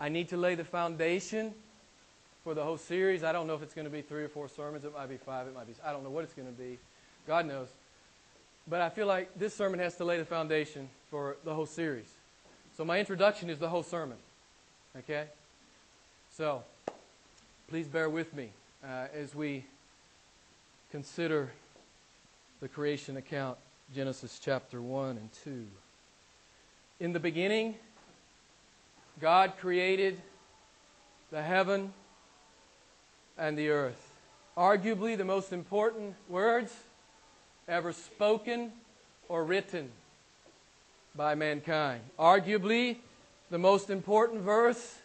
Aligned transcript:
I 0.00 0.08
need 0.08 0.30
to 0.30 0.36
lay 0.36 0.54
the 0.54 0.64
foundation 0.64 1.52
for 2.42 2.54
the 2.54 2.64
whole 2.64 2.78
series. 2.78 3.22
I 3.22 3.32
don't 3.32 3.46
know 3.46 3.54
if 3.54 3.62
it's 3.62 3.74
going 3.74 3.84
to 3.84 3.90
be 3.90 4.00
three 4.00 4.24
or 4.24 4.28
four 4.28 4.48
sermons. 4.48 4.84
It 4.84 4.94
might 4.94 5.08
be 5.08 5.18
five. 5.18 5.46
It 5.46 5.54
might 5.54 5.66
be. 5.66 5.74
I 5.84 5.92
don't 5.92 6.02
know 6.02 6.10
what 6.10 6.24
it's 6.24 6.32
going 6.32 6.48
to 6.48 6.54
be. 6.54 6.78
God 7.26 7.46
knows. 7.46 7.68
But 8.66 8.80
I 8.80 8.88
feel 8.88 9.06
like 9.06 9.38
this 9.38 9.54
sermon 9.54 9.78
has 9.80 9.96
to 9.96 10.04
lay 10.04 10.16
the 10.16 10.24
foundation 10.24 10.88
for 11.10 11.36
the 11.44 11.54
whole 11.54 11.66
series. 11.66 12.10
So 12.76 12.84
my 12.84 12.98
introduction 12.98 13.50
is 13.50 13.58
the 13.58 13.68
whole 13.68 13.82
sermon. 13.82 14.16
Okay? 14.98 15.26
So, 16.36 16.62
please 17.68 17.86
bear 17.86 18.08
with 18.08 18.34
me 18.34 18.50
uh, 18.82 19.06
as 19.14 19.34
we 19.34 19.64
consider 20.90 21.50
the 22.60 22.68
creation 22.68 23.16
account, 23.16 23.58
Genesis 23.94 24.40
chapter 24.42 24.80
1 24.80 25.10
and 25.10 25.28
2. 25.44 25.66
In 27.00 27.12
the 27.12 27.20
beginning, 27.20 27.74
God 29.20 29.52
created 29.60 30.18
the 31.30 31.42
heaven 31.42 31.92
and 33.36 33.56
the 33.56 33.68
earth. 33.68 34.00
Arguably 34.56 35.16
the 35.16 35.24
most 35.24 35.52
important 35.52 36.14
words 36.26 36.74
ever 37.68 37.92
spoken 37.92 38.72
or 39.28 39.44
written 39.44 39.90
by 41.14 41.34
mankind. 41.34 42.00
Arguably 42.18 42.96
the 43.50 43.58
most 43.58 43.90
important 43.90 44.40
verse 44.40 44.96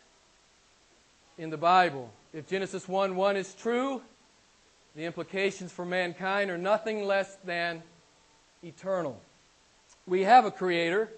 in 1.37 1.49
the 1.49 1.57
Bible. 1.57 2.09
If 2.33 2.47
Genesis 2.47 2.87
1 2.87 3.17
1 3.17 3.35
is 3.35 3.53
true, 3.53 4.01
the 4.95 5.03
implications 5.03 5.73
for 5.73 5.83
mankind 5.83 6.49
are 6.49 6.57
nothing 6.57 7.03
less 7.03 7.35
than 7.43 7.83
eternal. 8.63 9.19
We 10.07 10.23
have 10.23 10.45
a 10.45 10.51
creator, 10.51 11.09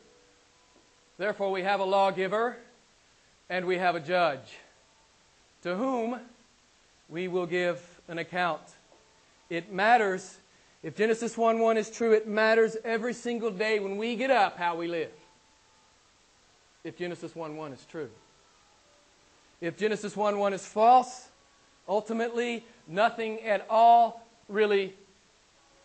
therefore, 1.19 1.51
we 1.51 1.61
have 1.61 1.79
a 1.79 1.85
lawgiver, 1.85 2.57
and 3.49 3.65
we 3.65 3.77
have 3.77 3.95
a 3.95 3.99
judge 3.99 4.57
to 5.63 5.75
whom 5.75 6.19
we 7.09 7.27
will 7.27 7.45
give 7.45 7.81
an 8.07 8.17
account. 8.17 8.61
It 9.49 9.71
matters. 9.71 10.37
If 10.83 10.95
Genesis 10.95 11.37
1 11.37 11.59
1 11.59 11.77
is 11.77 11.89
true, 11.89 12.13
it 12.13 12.27
matters 12.27 12.77
every 12.83 13.13
single 13.13 13.51
day 13.51 13.79
when 13.79 13.97
we 13.97 14.15
get 14.15 14.31
up 14.31 14.57
how 14.57 14.75
we 14.75 14.87
live. 14.87 15.11
If 16.83 16.97
Genesis 16.97 17.35
1 17.35 17.55
1 17.55 17.73
is 17.73 17.85
true. 17.89 18.09
If 19.59 19.77
Genesis 19.77 20.15
1 20.15 20.37
1 20.37 20.53
is 20.53 20.65
false, 20.65 21.29
ultimately 21.87 22.65
nothing 22.87 23.41
at 23.41 23.65
all 23.69 24.25
really 24.47 24.93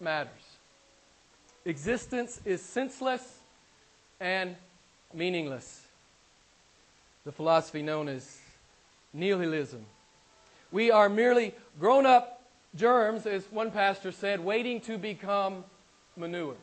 matters. 0.01 0.31
Existence 1.65 2.41
is 2.45 2.61
senseless 2.61 3.39
and 4.21 4.57
meaningless. 5.15 5.82
The 7.25 7.33
philosophy 7.33 7.83
known 7.83 8.09
as 8.09 8.39
nihilism. 9.13 9.85
We 10.73 10.91
are 10.91 11.09
merely 11.09 11.55
grown 11.79 12.07
up 12.07 12.43
germs, 12.75 13.27
as 13.27 13.45
one 13.51 13.71
pastor 13.71 14.11
said, 14.11 14.41
waiting 14.41 14.81
to 14.83 14.99
become 14.99 15.65
manure. 16.17 16.57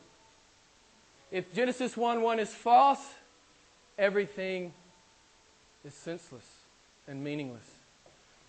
If 1.30 1.54
Genesis 1.54 1.96
1 1.96 2.22
1 2.22 2.40
is 2.40 2.52
false, 2.52 3.00
everything 3.96 4.72
is 5.84 5.94
senseless 5.94 6.44
and 7.06 7.22
meaningless. 7.22 7.68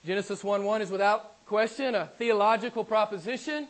Genesis 0.05 0.43
1 0.43 0.63
1 0.63 0.81
is 0.81 0.89
without 0.89 1.45
question 1.45 1.95
a 1.95 2.07
theological 2.17 2.83
proposition, 2.83 3.67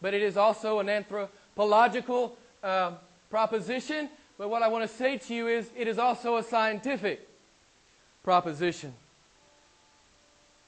but 0.00 0.14
it 0.14 0.22
is 0.22 0.36
also 0.36 0.78
an 0.78 0.88
anthropological 0.88 2.36
uh, 2.62 2.92
proposition. 3.28 4.08
But 4.38 4.50
what 4.50 4.62
I 4.62 4.68
want 4.68 4.88
to 4.88 4.96
say 4.96 5.18
to 5.18 5.34
you 5.34 5.48
is 5.48 5.68
it 5.76 5.88
is 5.88 5.98
also 5.98 6.36
a 6.36 6.42
scientific 6.44 7.27
proposition. 8.28 8.92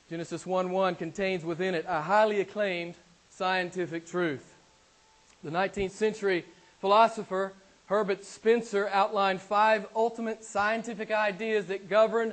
Genesis 0.08 0.46
1 0.46 0.70
1 0.70 0.94
contains 0.94 1.44
within 1.44 1.74
it 1.74 1.84
a 1.86 2.00
highly 2.00 2.40
acclaimed 2.40 2.94
scientific 3.28 4.06
truth. 4.06 4.54
The 5.44 5.50
19th 5.50 5.90
century 5.90 6.46
philosopher 6.80 7.52
Herbert 7.84 8.24
Spencer 8.24 8.88
outlined 8.90 9.42
five 9.42 9.86
ultimate 9.94 10.42
scientific 10.42 11.10
ideas 11.10 11.66
that 11.66 11.90
govern 11.90 12.32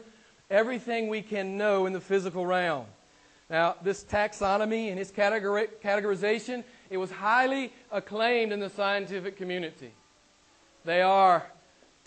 everything 0.50 1.10
we 1.10 1.22
can 1.22 1.58
know 1.58 1.88
in 1.88 1.92
the 1.92 2.00
physical 2.00 2.46
realm. 2.46 2.86
Now, 3.50 3.76
this 3.84 4.06
taxonomy 4.06 4.92
and 4.92 4.98
its 4.98 5.12
categorization, 5.12 6.64
it 6.90 6.96
was 6.96 7.12
highly 7.12 7.74
acclaimed 7.92 8.54
in 8.54 8.62
the 8.62 8.70
scientific 8.70 9.36
community. 9.36 9.92
They 10.86 11.02
are 11.02 11.52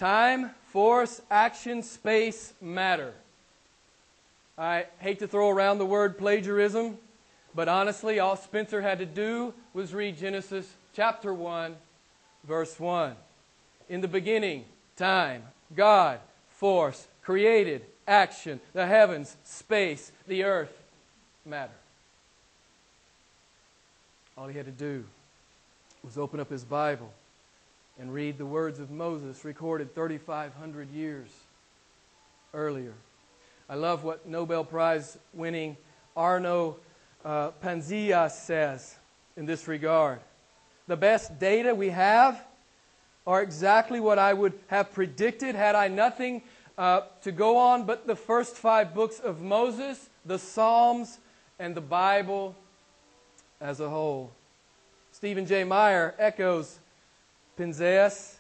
time, 0.00 0.50
force, 0.72 1.20
action, 1.30 1.82
space, 1.82 2.54
matter. 2.58 3.12
I 4.56 4.86
hate 4.98 5.18
to 5.18 5.28
throw 5.28 5.50
around 5.50 5.76
the 5.76 5.84
word 5.84 6.16
plagiarism, 6.16 6.96
but 7.54 7.68
honestly, 7.68 8.18
all 8.18 8.34
Spencer 8.34 8.80
had 8.80 8.98
to 9.00 9.06
do 9.06 9.52
was 9.74 9.92
read 9.92 10.16
Genesis 10.16 10.66
chapter 10.94 11.34
1, 11.34 11.76
verse 12.44 12.80
1. 12.80 13.14
In 13.90 14.00
the 14.00 14.08
beginning, 14.08 14.64
time, 14.96 15.42
God, 15.76 16.18
force, 16.48 17.06
created, 17.22 17.84
action, 18.08 18.58
the 18.72 18.86
heavens, 18.86 19.36
space, 19.44 20.12
the 20.26 20.44
earth, 20.44 20.72
matter. 21.44 21.74
All 24.38 24.46
he 24.46 24.56
had 24.56 24.64
to 24.64 24.72
do 24.72 25.04
was 26.02 26.16
open 26.16 26.40
up 26.40 26.48
his 26.48 26.64
Bible 26.64 27.12
and 27.98 28.12
read 28.12 28.38
the 28.38 28.46
words 28.46 28.78
of 28.78 28.90
Moses 28.90 29.44
recorded 29.44 29.94
3,500 29.94 30.90
years 30.90 31.28
earlier. 32.54 32.94
I 33.68 33.74
love 33.74 34.02
what 34.02 34.26
Nobel 34.26 34.64
Prize 34.64 35.16
winning 35.32 35.76
Arno 36.16 36.76
uh, 37.24 37.50
says 38.28 38.96
in 39.36 39.46
this 39.46 39.68
regard. 39.68 40.20
The 40.88 40.96
best 40.96 41.38
data 41.38 41.74
we 41.74 41.90
have 41.90 42.44
are 43.26 43.42
exactly 43.42 44.00
what 44.00 44.18
I 44.18 44.32
would 44.32 44.54
have 44.66 44.92
predicted 44.92 45.54
had 45.54 45.76
I 45.76 45.86
nothing 45.86 46.42
uh, 46.76 47.02
to 47.22 47.30
go 47.30 47.58
on, 47.58 47.84
but 47.84 48.08
the 48.08 48.16
first 48.16 48.56
five 48.56 48.92
books 48.92 49.20
of 49.20 49.40
Moses, 49.40 50.08
the 50.24 50.38
Psalms, 50.38 51.18
and 51.60 51.76
the 51.76 51.80
Bible 51.80 52.56
as 53.60 53.78
a 53.78 53.88
whole. 53.88 54.32
Stephen 55.12 55.46
J. 55.46 55.62
Meyer 55.62 56.12
echoes 56.18 56.79
Penzias. 57.60 58.36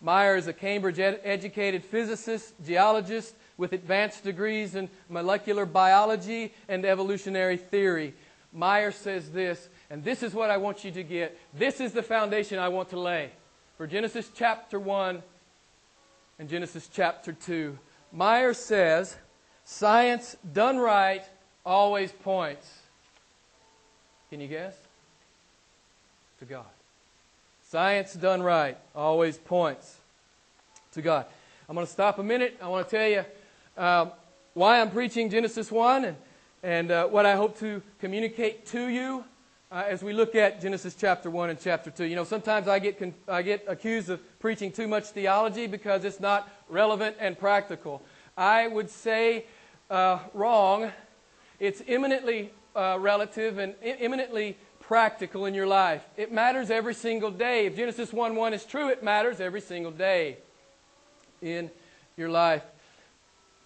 Meyer 0.00 0.36
is 0.36 0.46
a 0.46 0.52
Cambridge 0.52 0.98
ed- 0.98 1.20
educated 1.24 1.84
physicist, 1.84 2.54
geologist 2.64 3.34
with 3.58 3.74
advanced 3.74 4.24
degrees 4.24 4.74
in 4.74 4.88
molecular 5.10 5.66
biology 5.66 6.54
and 6.68 6.84
evolutionary 6.86 7.58
theory. 7.58 8.14
Meyer 8.52 8.90
says 8.90 9.30
this, 9.30 9.68
and 9.90 10.02
this 10.02 10.22
is 10.22 10.32
what 10.32 10.50
I 10.50 10.56
want 10.56 10.84
you 10.84 10.90
to 10.92 11.02
get. 11.02 11.38
This 11.52 11.80
is 11.80 11.92
the 11.92 12.02
foundation 12.02 12.58
I 12.58 12.68
want 12.68 12.88
to 12.90 12.98
lay 12.98 13.30
for 13.76 13.86
Genesis 13.86 14.30
chapter 14.34 14.80
1 14.80 15.22
and 16.38 16.48
Genesis 16.48 16.88
chapter 16.92 17.32
2. 17.32 17.78
Meyer 18.10 18.54
says, 18.54 19.16
Science 19.64 20.36
done 20.52 20.78
right 20.78 21.22
always 21.64 22.10
points. 22.10 22.80
Can 24.30 24.40
you 24.40 24.48
guess? 24.48 24.74
To 26.40 26.46
God. 26.46 26.64
Science 27.72 28.12
done 28.12 28.42
right 28.42 28.76
always 28.94 29.38
points 29.38 29.96
to 30.92 31.00
God. 31.00 31.24
I'm 31.66 31.74
going 31.74 31.86
to 31.86 31.90
stop 31.90 32.18
a 32.18 32.22
minute. 32.22 32.58
I 32.60 32.68
want 32.68 32.86
to 32.86 32.98
tell 32.98 33.08
you 33.08 33.24
uh, 33.78 34.10
why 34.52 34.78
I'm 34.78 34.90
preaching 34.90 35.30
Genesis 35.30 35.72
1 35.72 36.04
and, 36.04 36.16
and 36.62 36.90
uh, 36.90 37.06
what 37.06 37.24
I 37.24 37.34
hope 37.34 37.58
to 37.60 37.80
communicate 37.98 38.66
to 38.66 38.88
you 38.88 39.24
uh, 39.70 39.84
as 39.88 40.02
we 40.02 40.12
look 40.12 40.34
at 40.34 40.60
Genesis 40.60 40.94
chapter 40.94 41.30
1 41.30 41.48
and 41.48 41.58
chapter 41.58 41.90
2. 41.90 42.04
You 42.04 42.14
know, 42.14 42.24
sometimes 42.24 42.68
I 42.68 42.78
get, 42.78 42.98
con- 42.98 43.14
I 43.26 43.40
get 43.40 43.64
accused 43.66 44.10
of 44.10 44.20
preaching 44.38 44.70
too 44.70 44.86
much 44.86 45.04
theology 45.04 45.66
because 45.66 46.04
it's 46.04 46.20
not 46.20 46.50
relevant 46.68 47.16
and 47.20 47.38
practical. 47.38 48.02
I 48.36 48.68
would 48.68 48.90
say 48.90 49.46
uh, 49.88 50.18
wrong. 50.34 50.92
It's 51.58 51.82
eminently 51.88 52.50
uh, 52.76 52.98
relative 53.00 53.56
and 53.56 53.74
eminently 53.82 54.58
practical 54.82 55.46
in 55.46 55.54
your 55.54 55.66
life. 55.66 56.02
It 56.16 56.32
matters 56.32 56.70
every 56.70 56.94
single 56.94 57.30
day. 57.30 57.66
If 57.66 57.76
Genesis 57.76 58.12
1 58.12 58.36
1 58.36 58.54
is 58.54 58.64
true, 58.64 58.90
it 58.90 59.02
matters 59.02 59.40
every 59.40 59.60
single 59.60 59.92
day 59.92 60.36
in 61.40 61.70
your 62.16 62.28
life. 62.28 62.62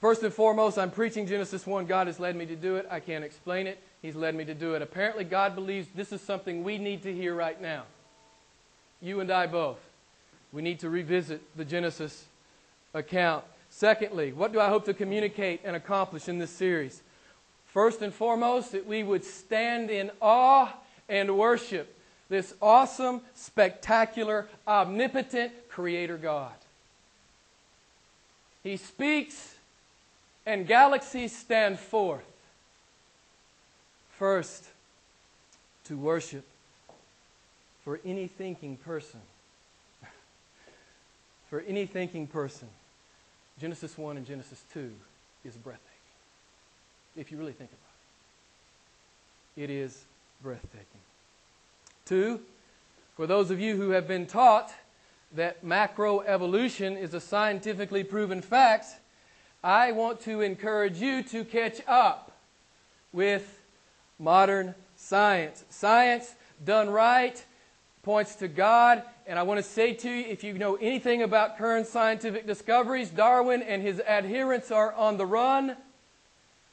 First 0.00 0.22
and 0.22 0.32
foremost, 0.32 0.78
I'm 0.78 0.90
preaching 0.90 1.26
Genesis 1.26 1.66
1. 1.66 1.86
God 1.86 2.06
has 2.06 2.20
led 2.20 2.36
me 2.36 2.46
to 2.46 2.56
do 2.56 2.76
it. 2.76 2.86
I 2.90 3.00
can't 3.00 3.24
explain 3.24 3.66
it. 3.66 3.82
He's 4.02 4.14
led 4.14 4.34
me 4.34 4.44
to 4.44 4.54
do 4.54 4.74
it. 4.74 4.82
Apparently, 4.82 5.24
God 5.24 5.54
believes 5.54 5.88
this 5.94 6.12
is 6.12 6.20
something 6.20 6.62
we 6.62 6.78
need 6.78 7.02
to 7.02 7.12
hear 7.12 7.34
right 7.34 7.60
now. 7.60 7.84
You 9.00 9.20
and 9.20 9.30
I 9.30 9.46
both. 9.46 9.80
We 10.52 10.62
need 10.62 10.80
to 10.80 10.90
revisit 10.90 11.42
the 11.56 11.64
Genesis 11.64 12.26
account. 12.94 13.44
Secondly, 13.70 14.32
what 14.32 14.52
do 14.52 14.60
I 14.60 14.69
hope 14.69 14.84
to 14.84 14.94
communicate 14.94 15.60
and 15.64 15.74
accomplish 15.74 16.28
in 16.28 16.38
this 16.38 16.50
series? 16.50 17.02
First 17.66 18.00
and 18.00 18.14
foremost, 18.14 18.72
that 18.72 18.86
we 18.86 19.02
would 19.02 19.24
stand 19.24 19.90
in 19.90 20.10
awe 20.20 20.72
and 21.08 21.37
worship 21.37 21.93
this 22.29 22.55
awesome, 22.61 23.20
spectacular, 23.35 24.49
omnipotent 24.67 25.53
Creator 25.69 26.17
God. 26.17 26.53
He 28.62 28.76
speaks 28.76 29.55
and 30.44 30.67
galaxies 30.67 31.37
stand 31.37 31.79
forth. 31.79 32.25
First, 34.19 34.64
to 35.85 35.97
worship 35.97 36.44
for 37.85 38.00
any 38.05 38.26
thinking 38.26 38.76
person. 38.79 39.20
for 41.50 41.61
any 41.61 41.87
thinking 41.87 42.26
person, 42.26 42.69
Genesis 43.61 43.97
1 43.97 44.17
and 44.17 44.26
Genesis 44.26 44.64
2 44.73 44.91
is 45.44 45.55
breathtaking. 45.55 45.82
If 47.17 47.31
you 47.31 47.38
really 47.38 47.53
think 47.53 47.70
about 47.70 47.81
it, 49.56 49.64
it 49.64 49.70
is 49.70 50.06
breathtaking. 50.42 51.00
Two, 52.04 52.40
for 53.16 53.26
those 53.26 53.50
of 53.50 53.60
you 53.60 53.76
who 53.76 53.90
have 53.90 54.06
been 54.06 54.26
taught 54.26 54.72
that 55.34 55.64
macroevolution 55.64 57.00
is 57.00 57.14
a 57.14 57.20
scientifically 57.20 58.04
proven 58.04 58.40
fact, 58.40 58.86
I 59.64 59.92
want 59.92 60.20
to 60.20 60.40
encourage 60.42 60.98
you 60.98 61.22
to 61.24 61.44
catch 61.44 61.80
up 61.88 62.32
with 63.12 63.60
modern 64.18 64.74
science. 64.96 65.64
Science 65.70 66.34
done 66.64 66.90
right 66.90 67.44
points 68.02 68.36
to 68.36 68.46
God, 68.46 69.02
and 69.26 69.36
I 69.38 69.42
want 69.42 69.58
to 69.58 69.62
say 69.62 69.92
to 69.92 70.08
you 70.08 70.26
if 70.28 70.44
you 70.44 70.54
know 70.54 70.76
anything 70.76 71.22
about 71.22 71.58
current 71.58 71.88
scientific 71.88 72.46
discoveries, 72.46 73.10
Darwin 73.10 73.62
and 73.62 73.82
his 73.82 74.00
adherents 74.00 74.70
are 74.70 74.92
on 74.92 75.16
the 75.16 75.26
run. 75.26 75.76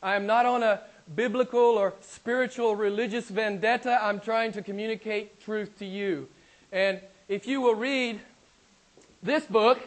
I 0.04 0.16
am 0.16 0.28
not 0.28 0.46
on 0.46 0.62
a 0.62 0.82
biblical 1.16 1.60
or 1.60 1.94
spiritual 2.02 2.76
religious 2.76 3.30
vendetta. 3.30 4.00
I'm 4.02 4.20
trying 4.20 4.52
to 4.54 4.62
communicate 4.62 5.42
truth 5.42 5.78
to 5.80 5.86
you. 5.86 6.28
And 6.72 7.00
if 7.28 7.48
you 7.48 7.62
will 7.62 7.76
read 7.76 8.20
this 9.22 9.46
book, 9.46 9.80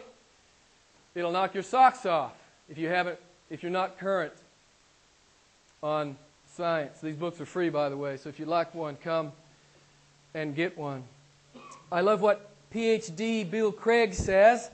it'll 1.15 1.31
knock 1.31 1.53
your 1.53 1.63
socks 1.63 2.05
off 2.05 2.33
if 2.69 2.77
you 2.77 2.87
haven't 2.87 3.19
if 3.49 3.63
you're 3.63 3.71
not 3.71 3.97
current 3.97 4.33
on 5.81 6.17
science. 6.53 6.99
These 6.99 7.15
books 7.15 7.39
are 7.39 7.45
free 7.45 7.69
by 7.69 7.89
the 7.89 7.97
way, 7.97 8.17
so 8.17 8.29
if 8.29 8.39
you'd 8.39 8.47
like 8.47 8.73
one, 8.75 8.97
come 8.97 9.31
and 10.33 10.55
get 10.55 10.77
one. 10.77 11.03
I 11.91 12.01
love 12.01 12.21
what 12.21 12.49
PhD 12.73 13.49
Bill 13.49 13.71
Craig 13.71 14.13
says, 14.13 14.69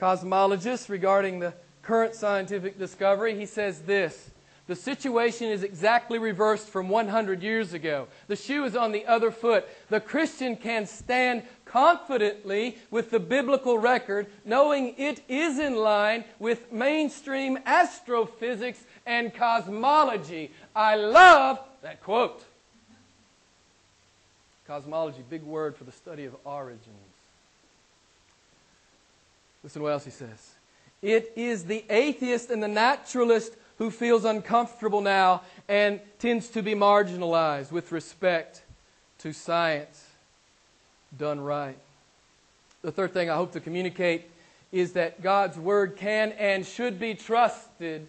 cosmologist 0.00 0.88
regarding 0.88 1.40
the 1.40 1.54
current 1.82 2.14
scientific 2.14 2.78
discovery. 2.78 3.36
He 3.36 3.46
says 3.46 3.80
this 3.82 4.30
the 4.66 4.74
situation 4.74 5.50
is 5.50 5.62
exactly 5.62 6.18
reversed 6.18 6.68
from 6.68 6.88
100 6.88 7.42
years 7.42 7.74
ago. 7.74 8.08
The 8.28 8.36
shoe 8.36 8.64
is 8.64 8.74
on 8.74 8.92
the 8.92 9.04
other 9.04 9.30
foot. 9.30 9.66
The 9.90 10.00
Christian 10.00 10.56
can 10.56 10.86
stand 10.86 11.42
confidently 11.66 12.78
with 12.90 13.10
the 13.10 13.20
biblical 13.20 13.78
record, 13.78 14.26
knowing 14.44 14.94
it 14.96 15.22
is 15.28 15.58
in 15.58 15.76
line 15.76 16.24
with 16.38 16.72
mainstream 16.72 17.58
astrophysics 17.66 18.82
and 19.04 19.34
cosmology. 19.34 20.50
I 20.74 20.96
love 20.96 21.60
that 21.82 22.02
quote. 22.02 22.42
Cosmology, 24.66 25.22
big 25.28 25.42
word 25.42 25.76
for 25.76 25.84
the 25.84 25.92
study 25.92 26.24
of 26.24 26.34
origins. 26.44 26.88
Listen 29.62 29.80
to 29.80 29.84
what 29.84 29.92
else 29.92 30.06
he 30.06 30.10
says. 30.10 30.54
It 31.02 31.32
is 31.36 31.64
the 31.64 31.84
atheist 31.90 32.48
and 32.48 32.62
the 32.62 32.68
naturalist 32.68 33.52
who 33.78 33.90
feels 33.90 34.24
uncomfortable 34.24 35.00
now 35.00 35.42
and 35.68 36.00
tends 36.18 36.48
to 36.50 36.62
be 36.62 36.74
marginalized 36.74 37.72
with 37.72 37.92
respect 37.92 38.62
to 39.18 39.32
science 39.32 40.06
done 41.18 41.40
right. 41.40 41.78
The 42.82 42.92
third 42.92 43.12
thing 43.12 43.30
I 43.30 43.36
hope 43.36 43.52
to 43.52 43.60
communicate 43.60 44.30
is 44.72 44.92
that 44.92 45.22
God's 45.22 45.56
Word 45.56 45.96
can 45.96 46.32
and 46.32 46.66
should 46.66 46.98
be 46.98 47.14
trusted 47.14 48.06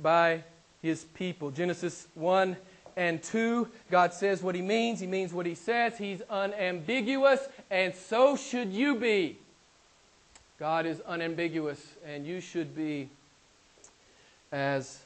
by 0.00 0.42
His 0.82 1.04
people. 1.04 1.50
Genesis 1.50 2.06
1 2.14 2.56
and 2.96 3.22
2, 3.22 3.68
God 3.90 4.12
says 4.12 4.42
what 4.42 4.54
He 4.54 4.62
means, 4.62 5.00
He 5.00 5.06
means 5.06 5.32
what 5.32 5.46
He 5.46 5.54
says, 5.54 5.96
He's 5.96 6.20
unambiguous, 6.28 7.46
and 7.70 7.94
so 7.94 8.36
should 8.36 8.72
you 8.72 8.96
be. 8.96 9.38
God 10.58 10.84
is 10.84 11.00
unambiguous, 11.06 11.80
and 12.04 12.26
you 12.26 12.40
should 12.40 12.74
be 12.74 13.08
as 14.52 15.00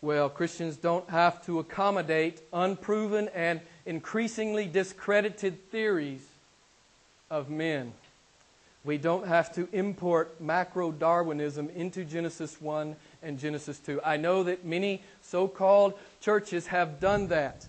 well. 0.00 0.28
Christians 0.28 0.76
don't 0.76 1.08
have 1.10 1.44
to 1.46 1.58
accommodate 1.58 2.40
unproven 2.52 3.28
and 3.34 3.60
increasingly 3.86 4.66
discredited 4.66 5.70
theories 5.70 6.24
of 7.30 7.50
men. 7.50 7.92
We 8.84 8.96
don't 8.96 9.26
have 9.26 9.52
to 9.56 9.68
import 9.72 10.40
macro 10.40 10.92
Darwinism 10.92 11.68
into 11.70 12.04
Genesis 12.04 12.60
1 12.60 12.96
and 13.22 13.38
Genesis 13.38 13.78
2. 13.80 14.00
I 14.04 14.16
know 14.16 14.44
that 14.44 14.64
many 14.64 15.02
so 15.20 15.48
called 15.48 15.94
churches 16.20 16.68
have 16.68 17.00
done 17.00 17.28
that. 17.28 17.68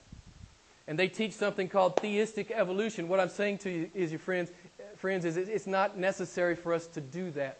And 0.87 0.97
they 0.97 1.07
teach 1.07 1.33
something 1.33 1.67
called 1.67 1.97
theistic 1.97 2.51
evolution. 2.51 3.07
What 3.07 3.19
I'm 3.19 3.29
saying 3.29 3.59
to 3.59 3.69
you 3.69 3.91
is, 3.93 4.11
your 4.11 4.19
friends, 4.19 4.51
friends, 4.97 5.25
is 5.25 5.37
it's 5.37 5.67
not 5.67 5.97
necessary 5.97 6.55
for 6.55 6.73
us 6.73 6.87
to 6.87 7.01
do 7.01 7.31
that. 7.31 7.57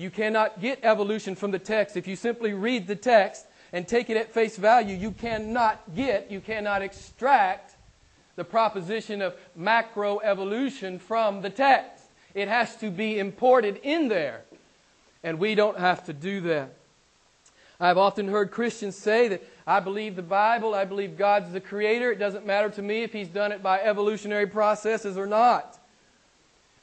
You 0.00 0.08
cannot 0.08 0.62
get 0.62 0.78
evolution 0.82 1.34
from 1.34 1.50
the 1.50 1.58
text. 1.58 1.94
If 1.94 2.08
you 2.08 2.16
simply 2.16 2.54
read 2.54 2.86
the 2.86 2.96
text 2.96 3.44
and 3.70 3.86
take 3.86 4.08
it 4.08 4.16
at 4.16 4.32
face 4.32 4.56
value, 4.56 4.96
you 4.96 5.10
cannot 5.10 5.94
get, 5.94 6.30
you 6.30 6.40
cannot 6.40 6.80
extract 6.80 7.76
the 8.34 8.42
proposition 8.42 9.20
of 9.20 9.36
macroevolution 9.58 10.98
from 10.98 11.42
the 11.42 11.50
text. 11.50 12.02
It 12.32 12.48
has 12.48 12.76
to 12.76 12.90
be 12.90 13.18
imported 13.18 13.78
in 13.82 14.08
there. 14.08 14.40
And 15.22 15.38
we 15.38 15.54
don't 15.54 15.78
have 15.78 16.06
to 16.06 16.14
do 16.14 16.40
that. 16.40 16.72
I've 17.78 17.98
often 17.98 18.26
heard 18.26 18.52
Christians 18.52 18.96
say 18.96 19.28
that 19.28 19.42
I 19.66 19.80
believe 19.80 20.16
the 20.16 20.22
Bible, 20.22 20.74
I 20.74 20.86
believe 20.86 21.18
God's 21.18 21.52
the 21.52 21.60
creator. 21.60 22.10
It 22.10 22.18
doesn't 22.18 22.46
matter 22.46 22.70
to 22.70 22.80
me 22.80 23.02
if 23.02 23.12
He's 23.12 23.28
done 23.28 23.52
it 23.52 23.62
by 23.62 23.80
evolutionary 23.80 24.46
processes 24.46 25.18
or 25.18 25.26
not. 25.26 25.78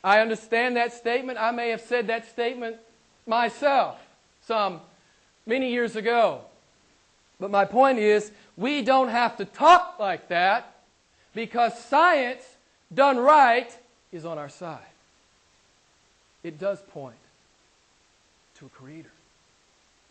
I 0.04 0.20
understand 0.20 0.78
that 0.78 0.94
statement. 0.94 1.40
I 1.40 1.50
may 1.50 1.70
have 1.70 1.82
said 1.82 2.06
that 2.08 2.30
statement 2.30 2.78
myself 3.28 4.00
some 4.46 4.82
many 5.46 5.72
years 5.72 5.96
ago. 5.96 6.42
But 7.40 7.52
my 7.52 7.66
point 7.66 8.00
is, 8.00 8.32
we 8.56 8.82
don't 8.82 9.10
have 9.10 9.38
to 9.38 9.46
talk 9.46 9.98
like 10.00 10.30
that 10.30 10.76
because 11.36 11.80
science 11.86 12.44
done 12.94 13.18
right 13.18 13.72
is 14.12 14.26
on 14.26 14.38
our 14.38 14.50
side. 14.50 14.80
It 16.44 16.58
does 16.58 16.82
point 16.82 17.16
to 18.58 18.66
a 18.66 18.70
creator. 18.70 19.12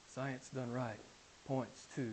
Science 0.08 0.48
done 0.54 0.72
right 0.72 0.98
points 1.46 1.86
to 1.96 2.12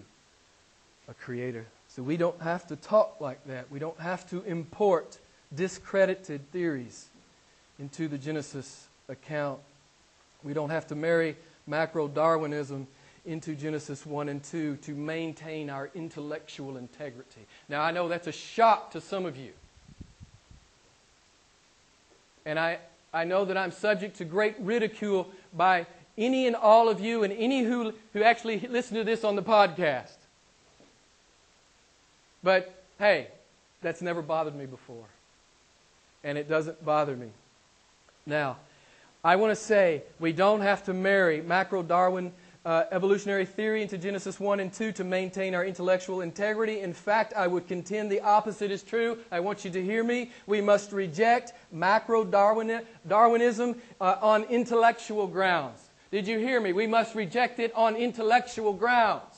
a 1.07 1.13
creator. 1.13 1.65
So 1.89 2.01
we 2.01 2.17
don't 2.17 2.41
have 2.41 2.67
to 2.67 2.75
talk 2.75 3.17
like 3.19 3.45
that. 3.45 3.69
We 3.71 3.79
don't 3.79 3.99
have 3.99 4.27
to 4.31 4.41
import 4.43 5.17
discredited 5.55 6.51
theories 6.51 7.07
into 7.79 8.07
the 8.07 8.17
Genesis 8.17 8.87
account 9.09 9.59
we 10.43 10.53
don't 10.53 10.69
have 10.69 10.87
to 10.87 10.95
marry 10.95 11.35
macro 11.67 12.07
Darwinism 12.07 12.87
into 13.25 13.55
Genesis 13.55 14.05
1 14.05 14.29
and 14.29 14.43
2 14.43 14.77
to 14.77 14.91
maintain 14.91 15.69
our 15.69 15.89
intellectual 15.95 16.77
integrity. 16.77 17.41
Now, 17.69 17.81
I 17.81 17.91
know 17.91 18.09
that's 18.09 18.27
a 18.27 18.33
shock 18.33 18.91
to 18.91 19.01
some 19.01 19.25
of 19.25 19.37
you. 19.37 19.51
And 22.45 22.59
I, 22.59 22.79
I 23.13 23.23
know 23.23 23.45
that 23.45 23.57
I'm 23.57 23.71
subject 23.71 24.17
to 24.17 24.25
great 24.25 24.55
ridicule 24.59 25.29
by 25.53 25.85
any 26.17 26.47
and 26.47 26.55
all 26.55 26.89
of 26.89 26.99
you 26.99 27.23
and 27.23 27.31
any 27.33 27.63
who, 27.63 27.93
who 28.11 28.23
actually 28.23 28.59
listen 28.59 28.97
to 28.97 29.03
this 29.03 29.23
on 29.23 29.35
the 29.35 29.43
podcast. 29.43 30.17
But 32.43 32.83
hey, 32.99 33.27
that's 33.81 34.01
never 34.01 34.21
bothered 34.21 34.55
me 34.55 34.65
before. 34.65 35.05
And 36.25 36.37
it 36.37 36.49
doesn't 36.49 36.83
bother 36.83 37.15
me. 37.15 37.29
Now, 38.25 38.57
I 39.25 39.37
want 39.37 39.51
to 39.51 39.55
say 39.55 40.03
we 40.19 40.33
don't 40.33 40.59
have 40.59 40.83
to 40.83 40.93
marry 40.93 41.41
macro 41.41 41.81
Darwin 41.81 42.33
uh, 42.65 42.83
evolutionary 42.91 43.45
theory 43.45 43.81
into 43.81 43.97
Genesis 43.97 44.37
1 44.37 44.59
and 44.59 44.71
2 44.73 44.91
to 44.93 45.03
maintain 45.05 45.55
our 45.55 45.63
intellectual 45.63 46.19
integrity. 46.19 46.81
In 46.81 46.93
fact, 46.93 47.33
I 47.33 47.47
would 47.47 47.65
contend 47.65 48.11
the 48.11 48.19
opposite 48.19 48.69
is 48.69 48.83
true. 48.83 49.17
I 49.31 49.39
want 49.39 49.63
you 49.63 49.71
to 49.71 49.81
hear 49.81 50.03
me. 50.03 50.31
We 50.45 50.59
must 50.59 50.91
reject 50.91 51.53
macro 51.71 52.25
Darwinism 52.25 53.81
uh, 54.01 54.15
on 54.21 54.43
intellectual 54.43 55.27
grounds. 55.27 55.79
Did 56.11 56.27
you 56.27 56.39
hear 56.39 56.59
me? 56.59 56.73
We 56.73 56.87
must 56.87 57.15
reject 57.15 57.59
it 57.59 57.73
on 57.75 57.95
intellectual 57.95 58.73
grounds. 58.73 59.32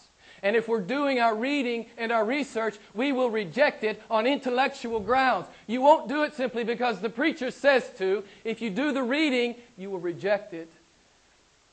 And 0.46 0.56
if 0.56 0.68
we're 0.68 0.80
doing 0.80 1.20
our 1.20 1.36
reading 1.36 1.88
and 1.98 2.12
our 2.12 2.24
research, 2.24 2.76
we 2.94 3.12
will 3.12 3.32
reject 3.32 3.84
it 3.84 4.00
on 4.12 4.28
intellectual 4.28 5.00
grounds. 5.00 5.48
You 5.66 5.82
won't 5.82 6.08
do 6.08 6.22
it 6.22 6.36
simply 6.36 6.64
because 6.64 7.00
the 7.00 7.10
preacher 7.10 7.50
says 7.50 7.90
to. 7.98 8.24
If 8.44 8.62
you 8.62 8.70
do 8.70 8.92
the 8.92 9.02
reading, 9.02 9.56
you 9.76 9.90
will 9.90 10.00
reject 10.00 10.54
it 10.54 10.70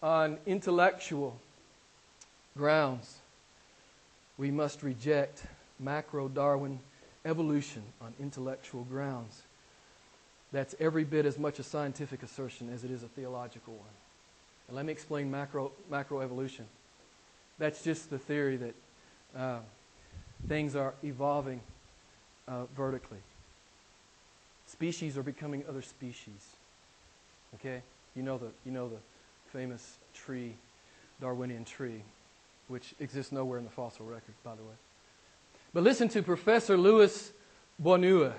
on 0.02 0.38
intellectual 0.46 1.38
grounds. 2.56 3.18
We 4.38 4.50
must 4.50 4.82
reject 4.82 5.42
macro 5.78 6.28
Darwin 6.28 6.80
evolution 7.26 7.82
on 8.00 8.14
intellectual 8.18 8.84
grounds. 8.84 9.42
That's 10.50 10.74
every 10.80 11.04
bit 11.04 11.26
as 11.26 11.38
much 11.38 11.58
a 11.58 11.62
scientific 11.62 12.22
assertion 12.22 12.72
as 12.72 12.84
it 12.84 12.90
is 12.90 13.02
a 13.02 13.08
theological 13.08 13.74
one. 13.74 13.94
And 14.68 14.76
let 14.76 14.86
me 14.86 14.92
explain 14.92 15.30
macro, 15.30 15.72
macroevolution. 15.90 16.64
That's 17.58 17.82
just 17.82 18.10
the 18.10 18.18
theory 18.18 18.56
that 18.56 18.74
uh, 19.36 19.58
things 20.48 20.74
are 20.76 20.94
evolving 21.04 21.60
uh, 22.48 22.64
vertically. 22.76 23.18
Species 24.66 25.16
are 25.16 25.22
becoming 25.22 25.64
other 25.68 25.82
species. 25.82 26.56
Okay? 27.56 27.82
You 28.16 28.22
know 28.22 28.38
the, 28.38 28.48
you 28.64 28.72
know 28.72 28.88
the 28.88 28.98
famous 29.52 29.98
tree, 30.14 30.54
Darwinian 31.20 31.64
tree, 31.64 32.02
which 32.68 32.94
exists 33.00 33.32
nowhere 33.32 33.58
in 33.58 33.64
the 33.64 33.70
fossil 33.70 34.06
record, 34.06 34.34
by 34.44 34.54
the 34.54 34.62
way. 34.62 34.74
But 35.74 35.82
listen 35.82 36.08
to 36.10 36.22
Professor 36.22 36.76
Louis 36.76 37.32
Bonneau, 37.78 38.32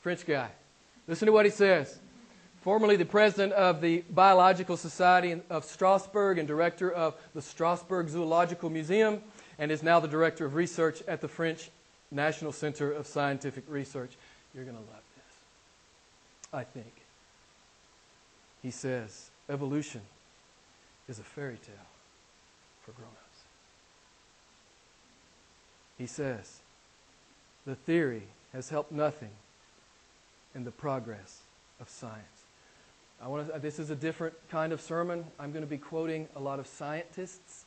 French 0.00 0.26
guy. 0.26 0.48
Listen 1.06 1.26
to 1.26 1.32
what 1.32 1.44
he 1.44 1.50
says. 1.50 1.98
Formerly 2.68 2.96
the 2.96 3.06
president 3.06 3.54
of 3.54 3.80
the 3.80 4.04
Biological 4.10 4.76
Society 4.76 5.40
of 5.48 5.64
Strasbourg 5.64 6.36
and 6.36 6.46
director 6.46 6.92
of 6.92 7.14
the 7.34 7.40
Strasbourg 7.40 8.10
Zoological 8.10 8.68
Museum, 8.68 9.22
and 9.58 9.72
is 9.72 9.82
now 9.82 10.00
the 10.00 10.06
director 10.06 10.44
of 10.44 10.54
research 10.54 11.02
at 11.08 11.22
the 11.22 11.28
French 11.28 11.70
National 12.10 12.52
Center 12.52 12.92
of 12.92 13.06
Scientific 13.06 13.64
Research. 13.68 14.10
You're 14.54 14.64
going 14.64 14.76
to 14.76 14.82
love 14.82 15.00
this, 15.16 15.34
I 16.52 16.62
think. 16.62 16.92
He 18.62 18.70
says, 18.70 19.30
evolution 19.48 20.02
is 21.08 21.18
a 21.18 21.22
fairy 21.22 21.56
tale 21.64 21.74
for 22.84 22.92
grown 22.92 23.08
ups. 23.08 23.40
He 25.96 26.06
says, 26.06 26.58
the 27.64 27.76
theory 27.76 28.24
has 28.52 28.68
helped 28.68 28.92
nothing 28.92 29.32
in 30.54 30.64
the 30.64 30.70
progress 30.70 31.38
of 31.80 31.88
science. 31.88 32.37
I 33.20 33.26
want 33.26 33.48
to, 33.48 33.54
uh, 33.54 33.58
this 33.58 33.80
is 33.80 33.90
a 33.90 33.96
different 33.96 34.34
kind 34.48 34.72
of 34.72 34.80
sermon. 34.80 35.24
I'm 35.40 35.50
going 35.50 35.64
to 35.64 35.70
be 35.70 35.78
quoting 35.78 36.28
a 36.36 36.40
lot 36.40 36.60
of 36.60 36.68
scientists 36.68 37.64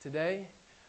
today. 0.00 0.46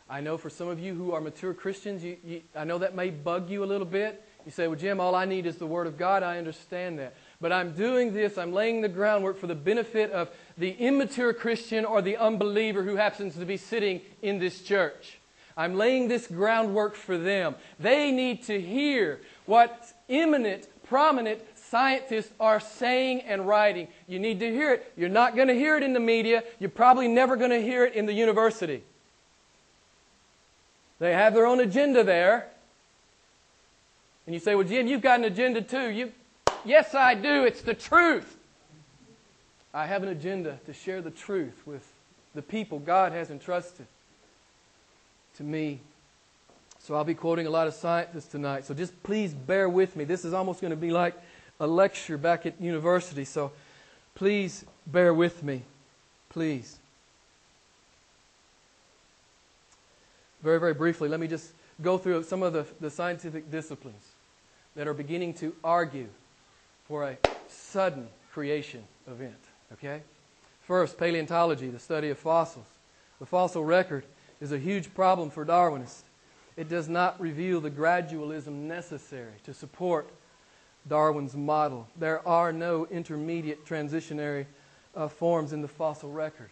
I 0.07 0.21
know 0.21 0.38
for 0.38 0.51
some 0.51 0.67
of 0.67 0.79
you 0.79 0.93
who 0.93 1.13
are 1.13 1.21
mature 1.21 1.53
Christians, 1.55 2.03
you, 2.03 2.17
you, 2.23 2.41
I 2.55 2.63
know 2.63 2.77
that 2.77 2.95
may 2.95 3.09
bug 3.09 3.50
you 3.50 3.63
a 3.63 3.65
little 3.65 3.88
bit. 3.88 4.23
You 4.45 4.51
say, 4.51 4.67
well, 4.67 4.77
Jim, 4.77 5.00
all 5.00 5.15
I 5.15 5.25
need 5.25 5.47
is 5.47 5.57
the 5.57 5.65
Word 5.65 5.88
of 5.88 5.97
God. 5.97 6.21
I 6.21 6.38
understand 6.38 7.00
that. 7.00 7.15
But 7.39 7.51
I'm 7.51 7.71
doing 7.71 8.13
this, 8.13 8.38
I'm 8.38 8.53
laying 8.53 8.81
the 8.81 8.89
groundwork 8.89 9.39
for 9.39 9.47
the 9.47 9.55
benefit 9.55 10.11
of 10.11 10.29
the 10.59 10.71
immature 10.73 11.33
Christian 11.33 11.83
or 11.83 12.03
the 12.03 12.17
unbeliever 12.17 12.83
who 12.83 12.97
happens 12.97 13.35
to 13.35 13.45
be 13.45 13.57
sitting 13.57 14.01
in 14.21 14.38
this 14.38 14.61
church. 14.61 15.17
I'm 15.57 15.75
laying 15.75 16.07
this 16.07 16.27
groundwork 16.27 16.93
for 16.93 17.17
them. 17.17 17.55
They 17.79 18.11
need 18.11 18.43
to 18.43 18.61
hear 18.61 19.21
what 19.47 19.91
eminent, 20.07 20.67
prominent 20.83 21.41
scientists 21.72 22.30
are 22.38 22.60
saying 22.60 23.22
and 23.22 23.48
writing. 23.48 23.88
You 24.06 24.20
need 24.20 24.42
to 24.42 24.51
hear 24.51 24.74
it. 24.74 24.92
You're 24.98 25.10
not 25.10 25.38
going 25.38 25.48
to 25.48 25.54
hear 25.54 25.78
it 25.78 25.84
in 25.84 25.94
the 25.94 26.01
media. 26.01 26.44
You're 26.60 26.70
probably 26.70 27.08
never 27.08 27.38
going 27.38 27.51
to 27.51 27.62
hear 27.62 27.86
it 27.86 27.94
in 27.94 28.06
the 28.06 28.13
university. 28.13 28.84
They 31.00 31.13
have 31.13 31.34
their 31.34 31.48
own 31.48 31.62
agenda 31.62 32.04
there. 32.04 32.48
And 34.25 34.34
you 34.36 34.40
say, 34.40 34.54
well, 34.54 34.68
Jim, 34.68 34.86
you've 34.86 35.01
got 35.01 35.20
an 35.20 35.25
agenda 35.25 35.62
too. 35.62 35.90
You, 35.90 36.12
yes, 36.66 36.94
I 36.94 37.16
do. 37.16 37.46
It's 37.46 37.62
the 37.62 37.74
truth. 37.74 38.38
I 39.74 39.86
have 39.86 40.04
an 40.04 40.10
agenda 40.10 40.60
to 40.66 40.74
share 40.74 41.01
the 41.01 41.10
truth 41.10 41.62
with 41.66 41.88
the 42.36 42.42
people 42.42 42.80
God 42.80 43.13
has 43.13 43.32
entrusted 43.32 43.88
to 45.38 45.44
me. 45.44 45.80
So 46.80 46.96
I'll 46.96 47.06
be 47.06 47.13
quoting 47.13 47.48
a 47.48 47.50
lot 47.50 47.68
of 47.68 47.74
scientists 47.74 48.28
tonight. 48.28 48.66
So 48.66 48.74
just 48.74 49.01
please 49.04 49.34
bear 49.34 49.70
with 49.70 49.96
me. 49.96 50.04
This 50.04 50.25
is 50.25 50.34
almost 50.34 50.60
going 50.60 50.72
to 50.72 50.78
be 50.78 50.92
like 50.92 51.16
a 51.62 51.68
lecture 51.68 52.18
back 52.18 52.46
at 52.46 52.60
university. 52.60 53.24
So 53.24 53.51
please 54.15 54.65
bear 54.88 55.13
with 55.13 55.44
me. 55.44 55.62
Please. 56.30 56.80
Very, 60.41 60.60
very 60.60 60.74
briefly, 60.74 61.08
let 61.08 61.20
me 61.20 61.27
just 61.27 61.51
go 61.82 62.00
through 62.00 62.24
some 62.24 62.41
of 62.41 62.51
the, 62.51 62.65
the 62.82 62.89
scientific 62.89 63.51
disciplines 63.51 64.03
that 64.75 64.88
are 64.88 64.94
beginning 64.94 65.36
to 65.36 65.53
argue 65.63 66.08
for 66.88 67.08
a 67.08 67.18
sudden 67.48 68.08
creation 68.34 68.84
event. 69.08 69.38
Okay? 69.74 70.01
First, 70.63 70.98
paleontology, 70.98 71.70
the 71.70 71.80
study 71.80 72.10
of 72.10 72.18
fossils. 72.18 72.65
The 73.20 73.27
fossil 73.27 73.63
record 73.63 74.03
is 74.41 74.51
a 74.51 74.58
huge 74.58 74.91
problem 74.96 75.30
for 75.30 75.46
Darwinists. 75.46 76.01
It 76.58 76.70
does 76.70 76.89
not 76.89 77.22
reveal 77.22 77.62
the 77.62 77.70
gradualism 77.70 78.53
necessary 78.63 79.34
to 79.44 79.53
support 79.53 80.10
Darwin's 80.88 81.35
model. 81.35 81.88
There 81.97 82.25
are 82.27 82.51
no 82.51 82.88
intermediate 82.88 83.65
transitionary 83.65 84.45
uh, 84.95 85.07
forms 85.07 85.53
in 85.53 85.61
the 85.61 85.67
fossil 85.67 86.11
record. 86.11 86.50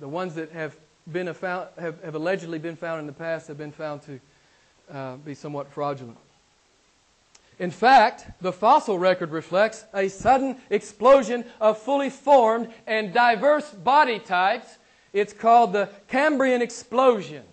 The 0.00 0.08
ones 0.08 0.34
that 0.34 0.50
have, 0.52 0.76
been 1.10 1.32
found, 1.34 1.68
have, 1.78 2.02
have, 2.02 2.14
allegedly 2.14 2.58
been 2.58 2.76
found 2.76 3.00
in 3.00 3.06
the 3.06 3.12
past 3.12 3.48
have 3.48 3.58
been 3.58 3.72
found 3.72 4.02
to 4.02 4.20
uh, 4.92 5.16
be 5.16 5.34
somewhat 5.34 5.70
fraudulent. 5.72 6.18
In 7.58 7.70
fact, 7.70 8.26
the 8.40 8.52
fossil 8.52 8.98
record 8.98 9.30
reflects 9.30 9.84
a 9.94 10.08
sudden 10.08 10.56
explosion 10.70 11.44
of 11.60 11.78
fully 11.78 12.10
formed 12.10 12.68
and 12.86 13.12
diverse 13.12 13.70
body 13.70 14.18
types 14.18 14.78
it's 15.12 15.32
called 15.32 15.72
the 15.72 15.90
Cambrian 16.08 16.62
explosion. 16.62 17.44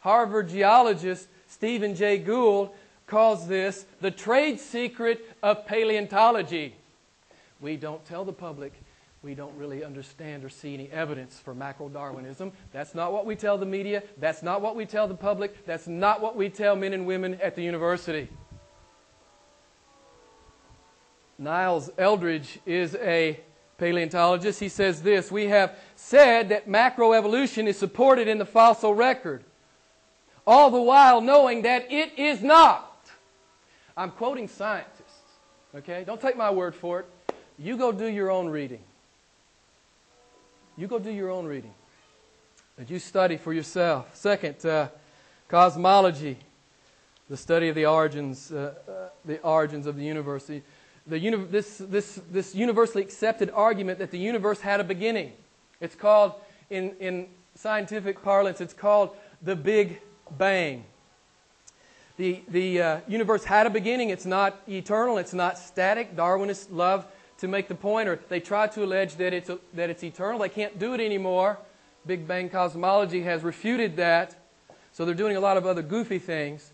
Harvard 0.00 0.48
geologist 0.48 1.28
Stephen 1.48 1.94
Jay 1.94 2.18
Gould 2.18 2.70
calls 3.10 3.46
this 3.46 3.84
the 4.00 4.10
trade 4.10 4.58
secret 4.58 5.36
of 5.42 5.66
paleontology. 5.66 6.74
We 7.60 7.76
don't 7.76 8.02
tell 8.06 8.24
the 8.24 8.32
public 8.32 8.72
we 9.22 9.34
don't 9.34 9.54
really 9.58 9.84
understand 9.84 10.44
or 10.44 10.48
see 10.48 10.72
any 10.72 10.90
evidence 10.90 11.38
for 11.38 11.54
macro 11.54 11.90
Darwinism. 11.90 12.52
That's 12.72 12.94
not 12.94 13.12
what 13.12 13.26
we 13.26 13.36
tell 13.36 13.58
the 13.58 13.66
media. 13.66 14.02
That's 14.16 14.42
not 14.42 14.62
what 14.62 14.76
we 14.76 14.86
tell 14.86 15.06
the 15.06 15.14
public. 15.14 15.66
That's 15.66 15.86
not 15.86 16.22
what 16.22 16.36
we 16.36 16.48
tell 16.48 16.74
men 16.74 16.94
and 16.94 17.06
women 17.06 17.34
at 17.34 17.54
the 17.54 17.62
university. 17.62 18.28
Niles 21.38 21.90
Eldredge 21.98 22.60
is 22.64 22.94
a 22.94 23.40
paleontologist, 23.76 24.60
he 24.60 24.68
says 24.68 25.02
this 25.02 25.30
We 25.30 25.46
have 25.46 25.78
said 25.96 26.48
that 26.50 26.66
macroevolution 26.66 27.66
is 27.66 27.78
supported 27.78 28.26
in 28.26 28.38
the 28.38 28.46
fossil 28.46 28.94
record, 28.94 29.44
all 30.46 30.70
the 30.70 30.80
while 30.80 31.20
knowing 31.20 31.62
that 31.62 31.92
it 31.92 32.18
is 32.18 32.42
not. 32.42 32.89
I'm 34.00 34.12
quoting 34.12 34.48
scientists, 34.48 35.20
okay? 35.74 36.04
Don't 36.06 36.22
take 36.22 36.34
my 36.34 36.50
word 36.50 36.74
for 36.74 37.00
it. 37.00 37.06
You 37.58 37.76
go 37.76 37.92
do 37.92 38.06
your 38.06 38.30
own 38.30 38.48
reading. 38.48 38.80
You 40.78 40.86
go 40.86 40.98
do 40.98 41.10
your 41.10 41.28
own 41.28 41.44
reading. 41.44 41.74
And 42.78 42.88
you 42.88 42.98
study 42.98 43.36
for 43.36 43.52
yourself. 43.52 44.16
Second, 44.16 44.64
uh, 44.64 44.88
cosmology, 45.48 46.38
the 47.28 47.36
study 47.36 47.68
of 47.68 47.74
the 47.74 47.84
origins, 47.84 48.50
uh, 48.50 48.72
uh, 48.88 49.08
the 49.26 49.38
origins 49.42 49.86
of 49.86 49.96
the 49.96 50.04
universe 50.04 50.50
the 51.06 51.18
uni- 51.18 51.44
this, 51.44 51.76
this, 51.76 52.18
this 52.30 52.54
universally 52.54 53.04
accepted 53.04 53.50
argument 53.50 53.98
that 53.98 54.10
the 54.10 54.18
universe 54.18 54.62
had 54.62 54.80
a 54.80 54.84
beginning. 54.84 55.32
It's 55.78 55.94
called, 55.94 56.32
in, 56.70 56.96
in 57.00 57.26
scientific 57.54 58.22
parlance, 58.22 58.62
it's 58.62 58.72
called 58.72 59.14
the 59.42 59.56
Big 59.56 60.00
Bang. 60.38 60.84
The, 62.20 62.42
the 62.48 62.82
uh, 62.82 63.00
universe 63.08 63.44
had 63.44 63.66
a 63.66 63.70
beginning. 63.70 64.10
It's 64.10 64.26
not 64.26 64.60
eternal. 64.68 65.16
It's 65.16 65.32
not 65.32 65.56
static. 65.56 66.14
Darwinists 66.14 66.66
love 66.70 67.06
to 67.38 67.48
make 67.48 67.66
the 67.66 67.74
point, 67.74 68.10
or 68.10 68.20
they 68.28 68.40
try 68.40 68.66
to 68.66 68.84
allege 68.84 69.16
that 69.16 69.32
it's, 69.32 69.48
a, 69.48 69.58
that 69.72 69.88
it's 69.88 70.04
eternal. 70.04 70.38
They 70.38 70.50
can't 70.50 70.78
do 70.78 70.92
it 70.92 71.00
anymore. 71.00 71.58
Big 72.04 72.28
Bang 72.28 72.50
cosmology 72.50 73.22
has 73.22 73.42
refuted 73.42 73.96
that. 73.96 74.36
So 74.92 75.06
they're 75.06 75.14
doing 75.14 75.38
a 75.38 75.40
lot 75.40 75.56
of 75.56 75.64
other 75.64 75.80
goofy 75.80 76.18
things 76.18 76.70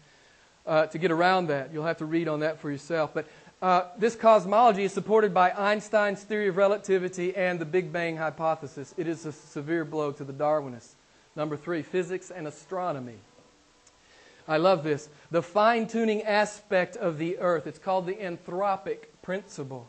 uh, 0.67 0.87
to 0.87 0.99
get 0.99 1.13
around 1.13 1.47
that. 1.47 1.73
You'll 1.73 1.87
have 1.87 1.99
to 1.99 2.07
read 2.07 2.27
on 2.27 2.41
that 2.41 2.59
for 2.59 2.69
yourself. 2.69 3.15
But 3.15 3.29
uh, 3.63 3.85
this 3.97 4.17
cosmology 4.17 4.83
is 4.83 4.93
supported 4.93 5.33
by 5.33 5.53
Einstein's 5.53 6.25
theory 6.25 6.49
of 6.49 6.57
relativity 6.57 7.37
and 7.37 7.61
the 7.61 7.65
Big 7.65 7.93
Bang 7.93 8.17
hypothesis. 8.17 8.97
It 8.97 9.07
is 9.07 9.25
a 9.25 9.31
severe 9.31 9.85
blow 9.85 10.11
to 10.11 10.25
the 10.25 10.33
Darwinists. 10.33 10.95
Number 11.37 11.57
three, 11.57 11.83
physics 11.83 12.33
and 12.33 12.49
astronomy. 12.49 13.21
I 14.49 14.59
love 14.59 14.85
this. 14.85 15.09
The 15.31 15.43
fine 15.43 15.87
tuning 15.87 16.23
aspect 16.23 16.97
of 16.97 17.19
the 17.19 17.39
earth. 17.39 17.67
It's 17.67 17.79
called 17.79 18.07
the 18.07 18.15
anthropic 18.15 18.99
principle. 19.23 19.89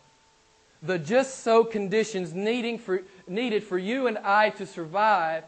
The 0.81 0.99
just 0.99 1.39
so 1.39 1.63
conditions 1.63 2.33
needing 2.33 2.77
for, 2.77 3.01
needed 3.27 3.63
for 3.63 3.77
you 3.77 4.07
and 4.07 4.17
I 4.19 4.51
to 4.51 4.65
survive 4.65 5.43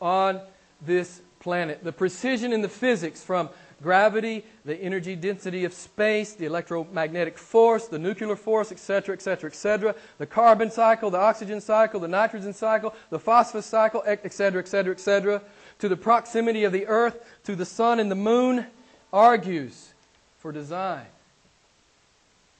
on 0.00 0.40
this 0.80 1.20
planet. 1.38 1.84
The 1.84 1.92
precision 1.92 2.52
in 2.52 2.62
the 2.62 2.68
physics 2.68 3.22
from 3.22 3.50
gravity, 3.82 4.44
the 4.64 4.76
energy 4.76 5.16
density 5.16 5.64
of 5.64 5.72
space, 5.72 6.34
the 6.34 6.44
electromagnetic 6.44 7.38
force, 7.38 7.88
the 7.88 7.98
nuclear 7.98 8.36
force, 8.36 8.70
etc., 8.70 9.14
etc., 9.14 9.50
etc., 9.50 9.94
the 10.18 10.26
carbon 10.26 10.70
cycle, 10.70 11.10
the 11.10 11.18
oxygen 11.18 11.60
cycle, 11.60 12.00
the 12.00 12.08
nitrogen 12.08 12.52
cycle, 12.52 12.94
the 13.08 13.18
phosphorus 13.18 13.66
cycle, 13.66 14.02
etc., 14.06 14.60
etc., 14.60 14.92
etc., 14.92 15.42
to 15.80 15.88
the 15.88 15.96
proximity 15.96 16.64
of 16.64 16.72
the 16.72 16.86
earth 16.86 17.24
to 17.44 17.56
the 17.56 17.64
sun 17.64 18.00
and 18.00 18.10
the 18.10 18.16
moon, 18.16 18.66
argues 19.12 19.92
for 20.38 20.52
design. 20.52 21.06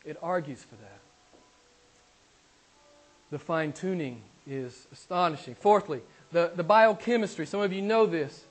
It 0.05 0.17
argues 0.23 0.63
for 0.63 0.77
that. 0.77 1.01
The 3.31 3.39
fine 3.39 3.73
tuning 3.73 4.23
is 4.47 4.87
astonishing. 4.93 5.55
Fourthly, 5.55 6.01
the, 6.33 6.51
the 6.55 6.65
biochemistry. 6.65 7.47
Some 7.47 7.61
of 7.61 7.73
you 7.73 7.83
know 7.83 8.07
this. 8.07 8.45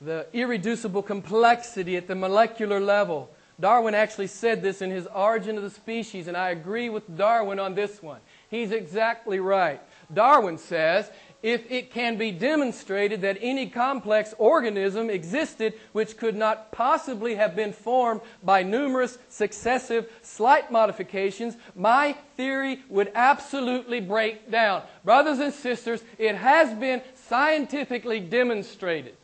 The 0.00 0.26
irreducible 0.32 1.02
complexity 1.02 1.96
at 1.96 2.06
the 2.06 2.14
molecular 2.14 2.80
level. 2.80 3.30
Darwin 3.60 3.94
actually 3.94 4.28
said 4.28 4.62
this 4.62 4.80
in 4.82 4.90
his 4.90 5.08
Origin 5.08 5.56
of 5.56 5.64
the 5.64 5.70
Species, 5.70 6.28
and 6.28 6.36
I 6.36 6.50
agree 6.50 6.88
with 6.88 7.16
Darwin 7.16 7.58
on 7.58 7.74
this 7.74 8.00
one. 8.00 8.20
He's 8.50 8.70
exactly 8.70 9.40
right. 9.40 9.80
Darwin 10.12 10.58
says 10.58 11.10
if 11.42 11.70
it 11.70 11.92
can 11.92 12.16
be 12.16 12.32
demonstrated 12.32 13.20
that 13.20 13.38
any 13.40 13.68
complex 13.68 14.34
organism 14.38 15.08
existed 15.08 15.74
which 15.92 16.16
could 16.16 16.34
not 16.34 16.72
possibly 16.72 17.36
have 17.36 17.54
been 17.54 17.72
formed 17.72 18.20
by 18.42 18.62
numerous 18.62 19.18
successive 19.28 20.10
slight 20.22 20.72
modifications, 20.72 21.56
my 21.76 22.12
theory 22.36 22.82
would 22.88 23.12
absolutely 23.14 24.00
break 24.00 24.50
down. 24.50 24.82
Brothers 25.04 25.38
and 25.38 25.54
sisters, 25.54 26.02
it 26.18 26.34
has 26.34 26.74
been 26.74 27.02
scientifically 27.14 28.18
demonstrated. 28.18 29.16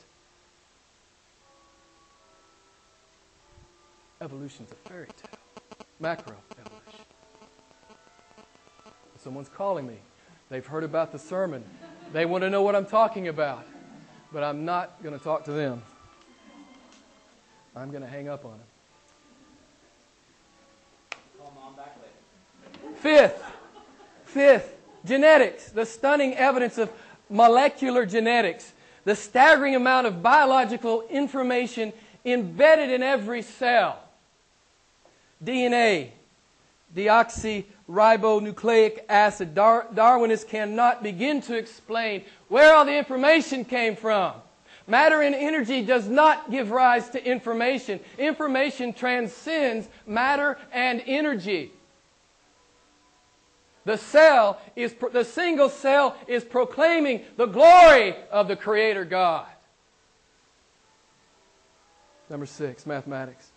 Evolution's 4.20 4.70
a 4.70 4.88
fairy 4.88 5.06
tale. 5.06 5.38
Macro 5.98 6.36
evolution. 6.58 7.00
Someone's 9.18 9.48
calling 9.48 9.86
me. 9.86 9.96
They've 10.48 10.64
heard 10.64 10.84
about 10.84 11.12
the 11.12 11.18
sermon. 11.18 11.64
They 12.12 12.26
want 12.26 12.42
to 12.42 12.50
know 12.50 12.62
what 12.62 12.76
I'm 12.76 12.86
talking 12.86 13.28
about. 13.28 13.64
But 14.32 14.42
I'm 14.42 14.64
not 14.64 15.02
going 15.02 15.16
to 15.16 15.22
talk 15.22 15.44
to 15.44 15.52
them. 15.52 15.82
I'm 17.76 17.90
going 17.90 18.02
to 18.02 18.08
hang 18.08 18.28
up 18.28 18.44
on 18.44 18.52
them. 18.52 18.60
Fifth, 22.96 23.42
fifth, 24.24 24.76
genetics, 25.04 25.70
the 25.70 25.84
stunning 25.84 26.34
evidence 26.34 26.78
of 26.78 26.90
molecular 27.28 28.06
genetics, 28.06 28.72
the 29.04 29.14
staggering 29.14 29.76
amount 29.76 30.06
of 30.06 30.22
biological 30.22 31.02
information 31.10 31.92
embedded 32.24 32.90
in 32.90 33.02
every 33.02 33.42
cell. 33.42 34.00
DNA, 35.42 36.10
deoxyribonucleic 37.88 39.00
acid. 39.08 39.54
Dar- 39.54 39.86
Darwinists 39.94 40.46
cannot 40.46 41.02
begin 41.02 41.40
to 41.42 41.56
explain 41.56 42.24
where 42.48 42.74
all 42.74 42.84
the 42.84 42.96
information 42.96 43.64
came 43.64 43.96
from. 43.96 44.34
Matter 44.86 45.22
and 45.22 45.34
energy 45.34 45.82
does 45.82 46.08
not 46.08 46.50
give 46.50 46.70
rise 46.70 47.08
to 47.10 47.24
information. 47.24 48.00
Information 48.18 48.92
transcends 48.92 49.88
matter 50.06 50.58
and 50.72 51.02
energy. 51.06 51.72
The 53.86 53.96
cell 53.96 54.60
is, 54.76 54.94
the 55.12 55.24
single 55.24 55.68
cell 55.68 56.16
is 56.26 56.44
proclaiming 56.44 57.22
the 57.36 57.46
glory 57.46 58.14
of 58.30 58.48
the 58.48 58.56
Creator 58.56 59.04
God. 59.04 59.46
Number 62.30 62.46
six, 62.46 62.86
mathematics. 62.86 63.50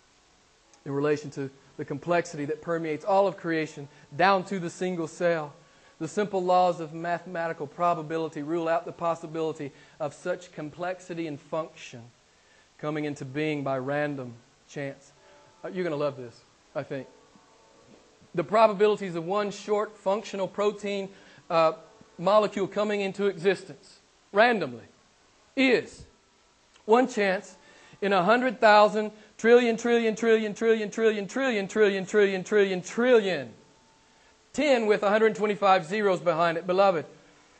In 0.88 0.94
relation 0.94 1.30
to 1.32 1.50
the 1.76 1.84
complexity 1.84 2.46
that 2.46 2.62
permeates 2.62 3.04
all 3.04 3.26
of 3.26 3.36
creation 3.36 3.88
down 4.16 4.42
to 4.44 4.58
the 4.58 4.70
single 4.70 5.06
cell. 5.06 5.52
The 5.98 6.08
simple 6.08 6.42
laws 6.42 6.80
of 6.80 6.94
mathematical 6.94 7.66
probability 7.66 8.42
rule 8.42 8.68
out 8.68 8.86
the 8.86 8.92
possibility 8.92 9.70
of 10.00 10.14
such 10.14 10.50
complexity 10.50 11.26
and 11.26 11.38
function 11.38 12.04
coming 12.78 13.04
into 13.04 13.26
being 13.26 13.62
by 13.62 13.76
random 13.76 14.32
chance. 14.66 15.12
Uh, 15.62 15.68
you're 15.68 15.84
going 15.84 15.90
to 15.90 16.02
love 16.02 16.16
this, 16.16 16.40
I 16.74 16.84
think. 16.84 17.06
The 18.34 18.44
probabilities 18.44 19.14
of 19.14 19.26
one 19.26 19.50
short 19.50 19.94
functional 19.94 20.48
protein 20.48 21.10
uh, 21.50 21.72
molecule 22.16 22.66
coming 22.66 23.02
into 23.02 23.26
existence 23.26 23.98
randomly 24.32 24.84
is 25.54 26.04
one 26.86 27.06
chance 27.06 27.56
in 28.00 28.14
a 28.14 28.22
hundred 28.22 28.58
thousand 28.58 29.10
Trillion, 29.38 29.76
trillion, 29.76 30.16
trillion, 30.16 30.52
trillion, 30.52 30.90
trillion, 30.90 31.28
trillion, 31.28 31.68
trillion, 31.68 32.04
trillion, 32.04 32.44
trillion, 32.44 32.82
trillion. 32.82 33.52
10 34.52 34.86
with 34.86 35.02
125 35.02 35.86
zeros 35.86 36.18
behind 36.18 36.58
it. 36.58 36.66
Beloved, 36.66 37.06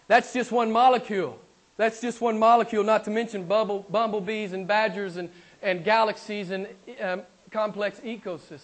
that's 0.08 0.32
just 0.32 0.50
one 0.50 0.72
molecule. 0.72 1.38
That's 1.76 2.00
just 2.00 2.20
one 2.20 2.36
molecule, 2.40 2.82
not 2.82 3.04
to 3.04 3.10
mention 3.10 3.44
bubble, 3.44 3.86
bumblebees 3.88 4.52
and 4.52 4.66
badgers 4.66 5.16
and, 5.16 5.30
and 5.62 5.84
galaxies 5.84 6.50
and 6.50 6.66
um, 7.00 7.22
complex 7.52 8.00
ecosystems. 8.00 8.58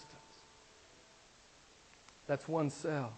That's 2.26 2.48
one 2.48 2.70
cell. 2.70 3.12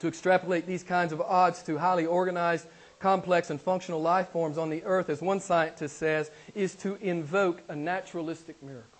To 0.00 0.08
extrapolate 0.08 0.66
these 0.66 0.82
kinds 0.82 1.14
of 1.14 1.22
odds 1.22 1.62
to 1.62 1.78
highly 1.78 2.04
organized 2.04 2.66
complex 2.98 3.48
and 3.48 3.58
functional 3.58 4.02
life 4.02 4.28
forms 4.28 4.58
on 4.58 4.68
the 4.68 4.84
earth, 4.84 5.08
as 5.08 5.22
one 5.22 5.40
scientist 5.40 5.96
says, 5.96 6.30
is 6.54 6.74
to 6.74 6.96
invoke 6.96 7.62
a 7.68 7.76
naturalistic 7.76 8.62
miracle. 8.62 8.97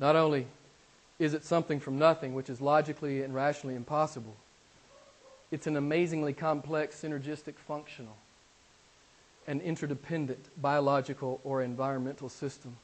Not 0.00 0.16
only 0.16 0.46
is 1.18 1.34
it 1.34 1.44
something 1.44 1.78
from 1.78 1.98
nothing, 1.98 2.34
which 2.34 2.48
is 2.48 2.60
logically 2.60 3.22
and 3.22 3.34
rationally 3.34 3.76
impossible, 3.76 4.34
it's 5.50 5.66
an 5.66 5.76
amazingly 5.76 6.32
complex, 6.32 7.02
synergistic, 7.02 7.56
functional, 7.58 8.16
and 9.46 9.60
interdependent 9.60 10.48
biological 10.60 11.40
or 11.44 11.60
environmental 11.62 12.30
system. 12.30 12.76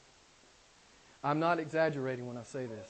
I'm 1.23 1.39
not 1.39 1.59
exaggerating 1.59 2.27
when 2.27 2.37
I 2.37 2.43
say 2.43 2.67
this. 2.67 2.87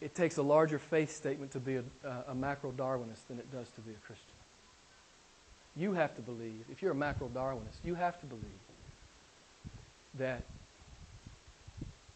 It 0.00 0.14
takes 0.14 0.38
a 0.38 0.42
larger 0.42 0.78
faith 0.78 1.14
statement 1.14 1.52
to 1.52 1.60
be 1.60 1.76
a, 1.76 1.84
a 2.28 2.34
macro 2.34 2.72
Darwinist 2.72 3.26
than 3.28 3.38
it 3.38 3.50
does 3.52 3.68
to 3.70 3.80
be 3.82 3.92
a 3.92 4.06
Christian. 4.06 4.26
You 5.76 5.92
have 5.92 6.14
to 6.16 6.22
believe, 6.22 6.64
if 6.70 6.80
you're 6.82 6.92
a 6.92 6.96
macro 6.96 7.28
Darwinist, 7.28 7.84
you 7.84 7.94
have 7.94 8.18
to 8.20 8.26
believe 8.26 8.44
that 10.14 10.42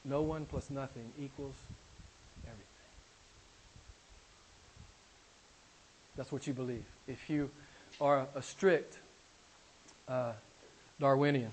no 0.09 0.23
one 0.23 0.47
plus 0.47 0.71
nothing 0.71 1.13
equals 1.21 1.55
everything. 2.45 2.65
That's 6.17 6.33
what 6.33 6.47
you 6.47 6.53
believe. 6.53 6.85
If 7.07 7.29
you 7.29 7.51
are 8.01 8.27
a 8.35 8.43
strict 8.43 8.99
uh, 10.09 10.33
Darwinian, 10.99 11.51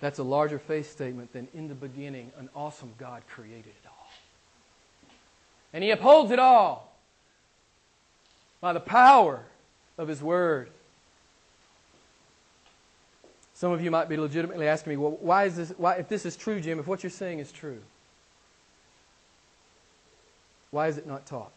that's 0.00 0.18
a 0.18 0.24
larger 0.24 0.58
faith 0.58 0.90
statement 0.90 1.32
than 1.32 1.48
in 1.54 1.68
the 1.68 1.74
beginning, 1.74 2.32
an 2.38 2.48
awesome 2.54 2.92
God 2.98 3.22
created 3.28 3.66
it 3.66 3.86
all. 3.86 4.10
And 5.72 5.82
He 5.82 5.90
upholds 5.90 6.30
it 6.30 6.38
all 6.38 6.92
by 8.60 8.72
the 8.72 8.80
power 8.80 9.44
of 9.96 10.08
His 10.08 10.22
Word. 10.22 10.70
Some 13.54 13.70
of 13.70 13.80
you 13.80 13.90
might 13.90 14.08
be 14.08 14.16
legitimately 14.16 14.66
asking 14.66 14.90
me, 14.90 14.96
well, 14.96 15.16
why 15.20 15.44
is 15.44 15.56
this, 15.56 15.72
why, 15.76 15.94
if 15.94 16.08
this 16.08 16.26
is 16.26 16.36
true, 16.36 16.60
Jim, 16.60 16.80
if 16.80 16.88
what 16.88 17.04
you're 17.04 17.10
saying 17.10 17.38
is 17.38 17.52
true, 17.52 17.80
why 20.72 20.88
is 20.88 20.98
it 20.98 21.06
not 21.06 21.24
taught? 21.24 21.52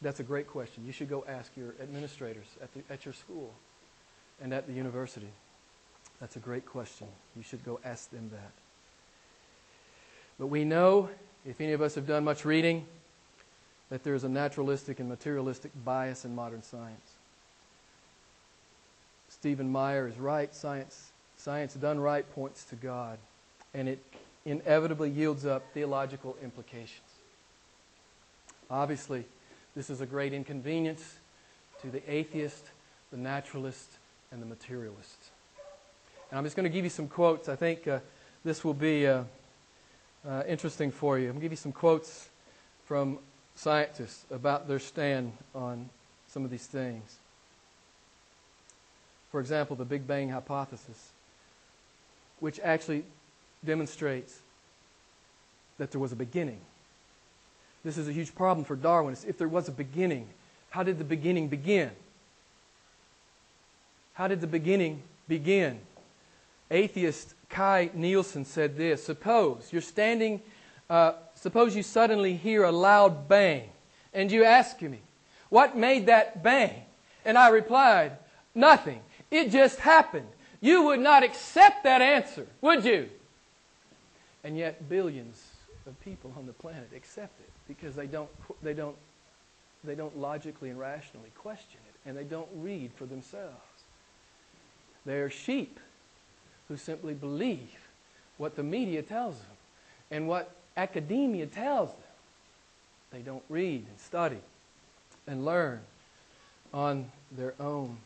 That's 0.00 0.18
a 0.18 0.22
great 0.22 0.48
question. 0.48 0.82
You 0.86 0.92
should 0.92 1.10
go 1.10 1.24
ask 1.28 1.52
your 1.56 1.74
administrators 1.80 2.46
at, 2.62 2.72
the, 2.72 2.80
at 2.90 3.04
your 3.04 3.12
school 3.12 3.52
and 4.42 4.54
at 4.54 4.66
the 4.66 4.72
university. 4.72 5.28
That's 6.20 6.36
a 6.36 6.40
great 6.40 6.64
question. 6.64 7.06
You 7.36 7.42
should 7.42 7.64
go 7.64 7.78
ask 7.84 8.10
them 8.10 8.30
that. 8.32 8.52
But 10.38 10.46
we 10.46 10.64
know, 10.64 11.10
if 11.44 11.60
any 11.60 11.72
of 11.72 11.82
us 11.82 11.94
have 11.96 12.06
done 12.06 12.24
much 12.24 12.46
reading, 12.46 12.86
that 13.90 14.02
there's 14.02 14.24
a 14.24 14.28
naturalistic 14.28 15.00
and 15.00 15.08
materialistic 15.08 15.70
bias 15.84 16.24
in 16.24 16.34
modern 16.34 16.62
science. 16.62 17.12
Stephen 19.28 19.70
Meyer 19.70 20.08
is 20.08 20.18
right. 20.18 20.54
Science 20.54 21.11
Science 21.42 21.74
done 21.74 21.98
right 21.98 22.30
points 22.36 22.62
to 22.66 22.76
God, 22.76 23.18
and 23.74 23.88
it 23.88 23.98
inevitably 24.44 25.10
yields 25.10 25.44
up 25.44 25.64
theological 25.74 26.36
implications. 26.40 27.00
Obviously, 28.70 29.24
this 29.74 29.90
is 29.90 30.00
a 30.00 30.06
great 30.06 30.32
inconvenience 30.32 31.16
to 31.80 31.90
the 31.90 32.00
atheist, 32.08 32.64
the 33.10 33.16
naturalist, 33.16 33.90
and 34.30 34.40
the 34.40 34.46
materialist. 34.46 35.18
And 36.30 36.38
I'm 36.38 36.44
just 36.44 36.54
going 36.54 36.62
to 36.62 36.70
give 36.70 36.84
you 36.84 36.90
some 36.90 37.08
quotes. 37.08 37.48
I 37.48 37.56
think 37.56 37.88
uh, 37.88 37.98
this 38.44 38.62
will 38.62 38.72
be 38.72 39.08
uh, 39.08 39.24
uh, 40.24 40.44
interesting 40.46 40.92
for 40.92 41.18
you. 41.18 41.24
I'm 41.24 41.32
going 41.32 41.40
to 41.40 41.44
give 41.46 41.52
you 41.52 41.56
some 41.56 41.72
quotes 41.72 42.28
from 42.84 43.18
scientists 43.56 44.24
about 44.30 44.68
their 44.68 44.78
stand 44.78 45.32
on 45.56 45.90
some 46.28 46.44
of 46.44 46.52
these 46.52 46.66
things. 46.66 47.16
For 49.32 49.40
example, 49.40 49.74
the 49.74 49.84
Big 49.84 50.06
Bang 50.06 50.28
hypothesis 50.28 51.11
which 52.42 52.58
actually 52.58 53.04
demonstrates 53.64 54.40
that 55.78 55.92
there 55.92 56.00
was 56.00 56.10
a 56.10 56.16
beginning. 56.16 56.58
This 57.84 57.96
is 57.96 58.08
a 58.08 58.12
huge 58.12 58.34
problem 58.34 58.64
for 58.64 58.74
Darwin. 58.74 59.16
If 59.28 59.38
there 59.38 59.46
was 59.46 59.68
a 59.68 59.72
beginning, 59.72 60.26
how 60.70 60.82
did 60.82 60.98
the 60.98 61.04
beginning 61.04 61.46
begin? 61.46 61.92
How 64.14 64.26
did 64.26 64.40
the 64.40 64.48
beginning 64.48 65.02
begin? 65.28 65.78
Atheist 66.68 67.32
Kai 67.48 67.90
Nielsen 67.94 68.44
said 68.44 68.76
this 68.76 69.04
Suppose 69.04 69.68
you're 69.70 69.80
standing, 69.80 70.42
uh, 70.90 71.12
suppose 71.36 71.76
you 71.76 71.84
suddenly 71.84 72.34
hear 72.34 72.64
a 72.64 72.72
loud 72.72 73.28
bang 73.28 73.68
And 74.12 74.32
you 74.32 74.42
ask 74.42 74.82
me, 74.82 74.98
what 75.48 75.76
made 75.76 76.06
that 76.06 76.42
bang? 76.42 76.82
And 77.24 77.38
I 77.38 77.50
replied, 77.50 78.16
nothing. 78.52 79.00
It 79.30 79.52
just 79.52 79.78
happened. 79.78 80.26
You 80.62 80.84
would 80.84 81.00
not 81.00 81.24
accept 81.24 81.82
that 81.84 82.00
answer, 82.00 82.46
would 82.62 82.84
you? 82.84 83.10
And 84.44 84.56
yet 84.56 84.88
billions 84.88 85.50
of 85.86 86.00
people 86.00 86.32
on 86.38 86.46
the 86.46 86.52
planet 86.52 86.88
accept 86.96 87.38
it 87.40 87.50
because 87.68 87.96
they 87.96 88.06
don't, 88.06 88.30
they 88.62 88.72
don't, 88.72 88.96
they 89.84 89.96
don't 89.96 90.16
logically 90.16 90.70
and 90.70 90.78
rationally 90.78 91.30
question 91.36 91.80
it 91.88 92.08
and 92.08 92.16
they 92.16 92.24
don't 92.24 92.48
read 92.54 92.92
for 92.94 93.06
themselves. 93.06 93.56
They 95.04 95.16
are 95.16 95.28
sheep 95.28 95.80
who 96.68 96.76
simply 96.76 97.14
believe 97.14 97.88
what 98.38 98.54
the 98.54 98.62
media 98.62 99.02
tells 99.02 99.38
them 99.38 99.56
and 100.12 100.28
what 100.28 100.54
academia 100.76 101.46
tells 101.46 101.90
them. 101.90 101.98
They 103.10 103.20
don't 103.20 103.42
read 103.48 103.84
and 103.88 103.98
study 103.98 104.38
and 105.26 105.44
learn 105.44 105.80
on 106.72 107.10
their 107.32 107.54
own. 107.58 107.98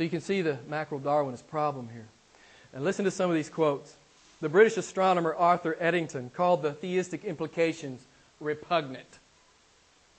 So 0.00 0.04
you 0.04 0.08
can 0.08 0.22
see 0.22 0.40
the 0.40 0.56
macro 0.66 0.98
Darwinist 0.98 1.46
problem 1.48 1.90
here. 1.92 2.06
And 2.72 2.84
listen 2.84 3.04
to 3.04 3.10
some 3.10 3.28
of 3.28 3.36
these 3.36 3.50
quotes. 3.50 3.96
The 4.40 4.48
British 4.48 4.78
astronomer 4.78 5.34
Arthur 5.34 5.76
Eddington 5.78 6.30
called 6.30 6.62
the 6.62 6.72
theistic 6.72 7.22
implications 7.22 8.06
repugnant. 8.40 9.18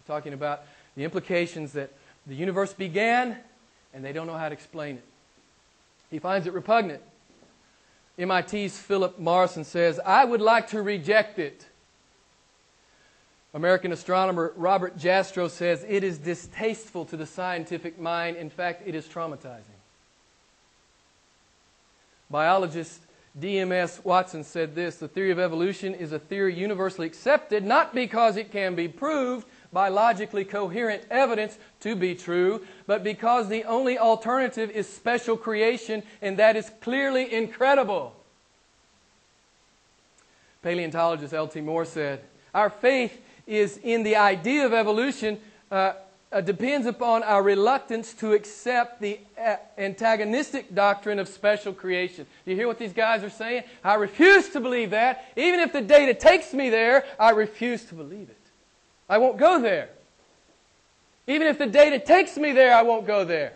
Talking 0.05 0.33
about 0.33 0.65
the 0.95 1.03
implications 1.03 1.73
that 1.73 1.89
the 2.27 2.35
universe 2.35 2.73
began 2.73 3.37
and 3.91 4.05
they 4.05 4.13
don't 4.13 4.27
know 4.27 4.37
how 4.37 4.49
to 4.49 4.53
explain 4.53 4.97
it. 4.97 5.03
He 6.11 6.19
finds 6.19 6.45
it 6.45 6.53
repugnant. 6.53 7.01
MIT's 8.19 8.77
Philip 8.77 9.17
Morrison 9.17 9.63
says, 9.63 9.99
I 10.05 10.25
would 10.25 10.41
like 10.41 10.67
to 10.67 10.83
reject 10.83 11.39
it. 11.39 11.65
American 13.53 13.91
astronomer 13.91 14.53
Robert 14.55 14.97
Jastrow 14.97 15.49
says, 15.49 15.85
it 15.87 16.03
is 16.03 16.17
distasteful 16.17 17.05
to 17.05 17.17
the 17.17 17.25
scientific 17.25 17.99
mind. 17.99 18.37
In 18.37 18.49
fact, 18.49 18.83
it 18.85 18.95
is 18.95 19.05
traumatizing. 19.07 19.61
Biologist 22.29 23.01
D.M.S. 23.39 24.03
Watson 24.03 24.43
said 24.43 24.75
this 24.75 24.97
The 24.97 25.07
theory 25.07 25.31
of 25.31 25.39
evolution 25.39 25.93
is 25.93 26.11
a 26.11 26.19
theory 26.19 26.55
universally 26.55 27.07
accepted, 27.07 27.63
not 27.63 27.93
because 27.93 28.37
it 28.37 28.51
can 28.51 28.75
be 28.75 28.87
proved 28.87 29.47
by 29.73 29.87
logically 29.87 30.43
coherent 30.43 31.03
evidence 31.09 31.57
to 31.81 31.95
be 31.95 32.13
true, 32.15 32.65
but 32.87 33.03
because 33.03 33.47
the 33.47 33.63
only 33.63 33.97
alternative 33.97 34.69
is 34.71 34.87
special 34.87 35.37
creation, 35.37 36.03
and 36.21 36.37
that 36.37 36.57
is 36.57 36.69
clearly 36.81 37.33
incredible. 37.33 38.13
Paleontologist 40.61 41.33
L.T. 41.33 41.61
More 41.61 41.85
said, 41.85 42.21
Our 42.53 42.69
faith 42.69 43.19
is 43.47 43.77
in 43.83 44.03
the 44.03 44.15
idea 44.15 44.65
of 44.65 44.73
evolution. 44.73 45.39
Uh, 45.71 45.93
uh, 46.31 46.39
depends 46.39 46.87
upon 46.87 47.23
our 47.23 47.43
reluctance 47.43 48.13
to 48.13 48.33
accept 48.33 49.01
the 49.01 49.19
uh, 49.37 49.57
antagonistic 49.77 50.73
doctrine 50.73 51.19
of 51.19 51.27
special 51.27 51.73
creation. 51.73 52.25
Do 52.45 52.51
you 52.51 52.57
hear 52.57 52.67
what 52.67 52.79
these 52.79 52.93
guys 52.93 53.21
are 53.23 53.29
saying? 53.29 53.63
I 53.83 53.95
refuse 53.95 54.49
to 54.49 54.61
believe 54.61 54.91
that. 54.91 55.25
Even 55.35 55.59
if 55.59 55.73
the 55.73 55.81
data 55.81 56.13
takes 56.13 56.53
me 56.53 56.69
there, 56.69 57.03
I 57.19 57.31
refuse 57.31 57.83
to 57.85 57.95
believe 57.95 58.29
it. 58.29 58.37
I 59.09 59.17
won't 59.17 59.37
go 59.37 59.61
there. 59.61 59.89
Even 61.27 61.47
if 61.47 61.57
the 61.57 61.67
data 61.67 61.99
takes 61.99 62.37
me 62.37 62.53
there, 62.53 62.73
I 62.73 62.81
won't 62.83 63.05
go 63.05 63.25
there. 63.25 63.53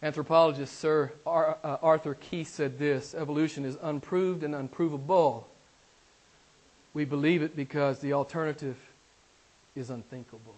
Anthropologist 0.00 0.78
Sir 0.78 1.12
uh, 1.26 1.78
Arthur 1.82 2.14
Keith 2.14 2.48
said 2.48 2.78
this 2.78 3.14
evolution 3.14 3.64
is 3.64 3.76
unproved 3.82 4.44
and 4.44 4.54
unprovable. 4.54 5.48
We 6.94 7.04
believe 7.04 7.42
it 7.42 7.56
because 7.56 7.98
the 7.98 8.12
alternative 8.12 8.76
is 9.74 9.90
unthinkable. 9.90 10.54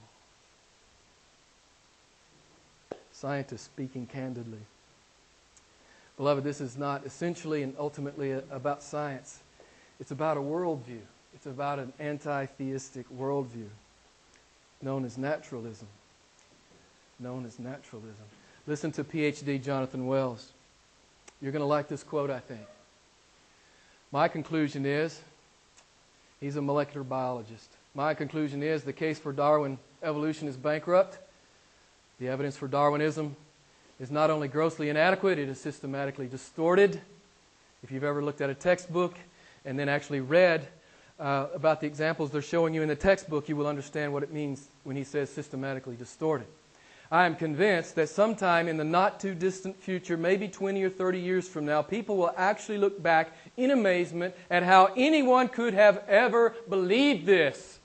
Scientists 3.12 3.62
speaking 3.62 4.06
candidly. 4.06 4.58
Beloved, 6.18 6.44
this 6.44 6.60
is 6.60 6.76
not 6.76 7.04
essentially 7.06 7.62
and 7.62 7.74
ultimately 7.78 8.32
about 8.50 8.82
science. 8.82 9.40
It's 9.98 10.10
about 10.10 10.36
a 10.36 10.40
worldview. 10.40 11.00
It's 11.34 11.46
about 11.46 11.78
an 11.78 11.92
anti 11.98 12.46
theistic 12.46 13.06
worldview 13.10 13.68
known 14.82 15.04
as 15.04 15.16
naturalism. 15.18 15.88
Known 17.18 17.46
as 17.46 17.58
naturalism. 17.58 18.24
Listen 18.66 18.92
to 18.92 19.04
PhD 19.04 19.62
Jonathan 19.62 20.06
Wells. 20.06 20.52
You're 21.40 21.52
going 21.52 21.60
to 21.60 21.66
like 21.66 21.88
this 21.88 22.02
quote, 22.02 22.30
I 22.30 22.40
think. 22.40 22.60
My 24.12 24.28
conclusion 24.28 24.86
is 24.86 25.20
he's 26.40 26.56
a 26.56 26.62
molecular 26.62 27.04
biologist. 27.04 27.70
My 27.94 28.14
conclusion 28.14 28.62
is 28.62 28.82
the 28.82 28.92
case 28.92 29.18
for 29.18 29.32
Darwin 29.32 29.78
evolution 30.02 30.48
is 30.48 30.56
bankrupt 30.56 31.18
the 32.18 32.28
evidence 32.28 32.56
for 32.56 32.66
Darwinism 32.66 33.36
is 34.00 34.10
not 34.10 34.30
only 34.30 34.48
grossly 34.48 34.88
inadequate, 34.88 35.38
it 35.38 35.50
is 35.50 35.60
systematically 35.60 36.26
distorted. 36.26 36.98
If 37.82 37.90
you've 37.90 38.04
ever 38.04 38.22
looked 38.22 38.40
at 38.40 38.48
a 38.48 38.54
textbook 38.54 39.14
and 39.66 39.78
then 39.78 39.90
actually 39.90 40.20
read 40.20 40.66
uh, 41.20 41.48
about 41.54 41.82
the 41.82 41.86
examples 41.86 42.30
they're 42.30 42.40
showing 42.40 42.72
you 42.72 42.80
in 42.80 42.88
the 42.88 42.96
textbook, 42.96 43.50
you 43.50 43.56
will 43.56 43.66
understand 43.66 44.14
what 44.14 44.22
it 44.22 44.32
means 44.32 44.66
when 44.84 44.96
he 44.96 45.04
says 45.04 45.28
systematically 45.28 45.94
distorted. 45.94 46.46
I 47.10 47.26
am 47.26 47.36
convinced 47.36 47.94
that 47.94 48.08
sometime 48.08 48.66
in 48.66 48.76
the 48.76 48.84
not 48.84 49.20
too 49.20 49.34
distant 49.34 49.80
future, 49.80 50.16
maybe 50.16 50.48
20 50.48 50.82
or 50.82 50.90
30 50.90 51.20
years 51.20 51.48
from 51.48 51.64
now, 51.64 51.82
people 51.82 52.16
will 52.16 52.34
actually 52.36 52.78
look 52.78 53.00
back 53.00 53.32
in 53.56 53.70
amazement 53.70 54.34
at 54.50 54.64
how 54.64 54.92
anyone 54.96 55.48
could 55.48 55.74
have 55.74 56.02
ever 56.08 56.54
believed 56.68 57.24
this. 57.24 57.78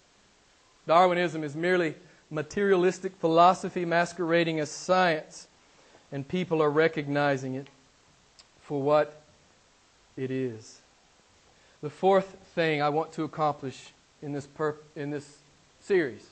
Darwinism 0.87 1.43
is 1.43 1.55
merely 1.55 1.93
materialistic 2.31 3.15
philosophy 3.17 3.85
masquerading 3.85 4.59
as 4.59 4.71
science, 4.71 5.47
and 6.11 6.27
people 6.27 6.61
are 6.61 6.71
recognizing 6.71 7.53
it 7.53 7.67
for 8.61 8.81
what 8.81 9.21
it 10.17 10.31
is. 10.31 10.79
The 11.81 11.89
fourth 11.89 12.37
thing 12.55 12.81
I 12.81 12.89
want 12.89 13.11
to 13.13 13.23
accomplish 13.23 13.91
in 14.21 14.33
this, 14.33 14.47
in 14.95 15.11
this 15.11 15.37
series, 15.79 16.30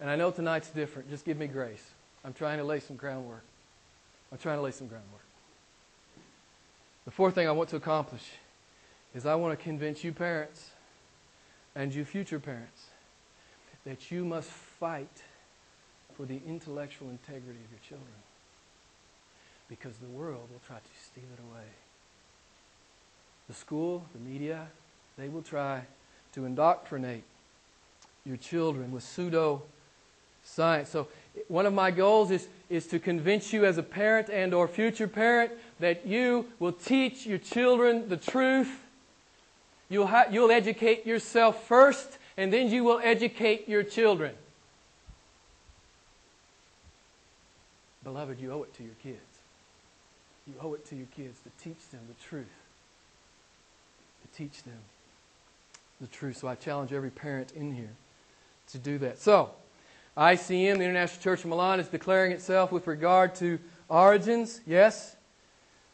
and 0.00 0.10
I 0.10 0.16
know 0.16 0.30
tonight's 0.30 0.70
different, 0.70 1.08
just 1.10 1.24
give 1.24 1.38
me 1.38 1.46
grace. 1.46 1.84
I'm 2.24 2.32
trying 2.32 2.58
to 2.58 2.64
lay 2.64 2.80
some 2.80 2.96
groundwork. 2.96 3.44
I'm 4.32 4.38
trying 4.38 4.58
to 4.58 4.62
lay 4.62 4.70
some 4.70 4.86
groundwork. 4.86 5.24
The 7.04 7.10
fourth 7.10 7.34
thing 7.34 7.46
I 7.46 7.52
want 7.52 7.68
to 7.70 7.76
accomplish 7.76 8.22
is 9.14 9.26
I 9.26 9.34
want 9.34 9.56
to 9.56 9.62
convince 9.62 10.02
you 10.02 10.12
parents 10.12 10.70
and 11.74 11.94
you 11.94 12.04
future 12.04 12.40
parents 12.40 12.86
that 13.84 14.10
you 14.10 14.24
must 14.24 14.48
fight 14.48 15.22
for 16.16 16.24
the 16.24 16.40
intellectual 16.46 17.10
integrity 17.10 17.58
of 17.64 17.70
your 17.70 17.80
children 17.86 18.14
because 19.68 19.96
the 19.98 20.08
world 20.08 20.48
will 20.50 20.60
try 20.66 20.76
to 20.76 21.04
steal 21.04 21.24
it 21.32 21.42
away. 21.50 21.66
The 23.48 23.54
school, 23.54 24.04
the 24.12 24.20
media, 24.20 24.68
they 25.18 25.28
will 25.28 25.42
try 25.42 25.82
to 26.32 26.44
indoctrinate 26.44 27.24
your 28.24 28.36
children 28.36 28.90
with 28.90 29.02
pseudo 29.02 29.62
science. 30.44 30.90
So 30.90 31.08
one 31.48 31.66
of 31.66 31.72
my 31.72 31.90
goals 31.90 32.30
is, 32.30 32.46
is 32.70 32.86
to 32.88 32.98
convince 32.98 33.52
you 33.52 33.64
as 33.64 33.78
a 33.78 33.82
parent 33.82 34.28
and 34.28 34.54
or 34.54 34.68
future 34.68 35.08
parent 35.08 35.52
that 35.80 36.06
you 36.06 36.46
will 36.58 36.72
teach 36.72 37.26
your 37.26 37.38
children 37.38 38.08
the 38.08 38.16
truth. 38.16 38.80
You'll, 39.88 40.06
ha- 40.06 40.26
you'll 40.30 40.52
educate 40.52 41.06
yourself 41.06 41.66
first, 41.66 42.18
and 42.36 42.52
then 42.52 42.70
you 42.70 42.84
will 42.84 43.00
educate 43.02 43.68
your 43.68 43.82
children. 43.82 44.34
Beloved, 48.02 48.38
you 48.38 48.52
owe 48.52 48.62
it 48.62 48.74
to 48.74 48.82
your 48.82 48.94
kids. 49.02 49.18
You 50.46 50.54
owe 50.60 50.74
it 50.74 50.86
to 50.86 50.94
your 50.96 51.06
kids 51.16 51.40
to 51.40 51.50
teach 51.62 51.88
them 51.90 52.00
the 52.06 52.22
truth. 52.22 52.46
To 54.22 54.38
teach 54.38 54.62
them 54.62 54.78
the 56.00 56.06
truth. 56.06 56.36
So 56.38 56.48
I 56.48 56.54
challenge 56.54 56.92
every 56.92 57.10
parent 57.10 57.52
in 57.52 57.74
here 57.74 57.92
to 58.72 58.78
do 58.78 58.98
that. 58.98 59.18
So, 59.18 59.50
ICM, 60.16 60.78
the 60.78 60.84
International 60.84 61.22
Church 61.22 61.40
of 61.40 61.46
Milan, 61.46 61.80
is 61.80 61.88
declaring 61.88 62.30
itself 62.30 62.70
with 62.70 62.86
regard 62.86 63.34
to 63.36 63.58
origins. 63.88 64.60
Yes, 64.64 65.16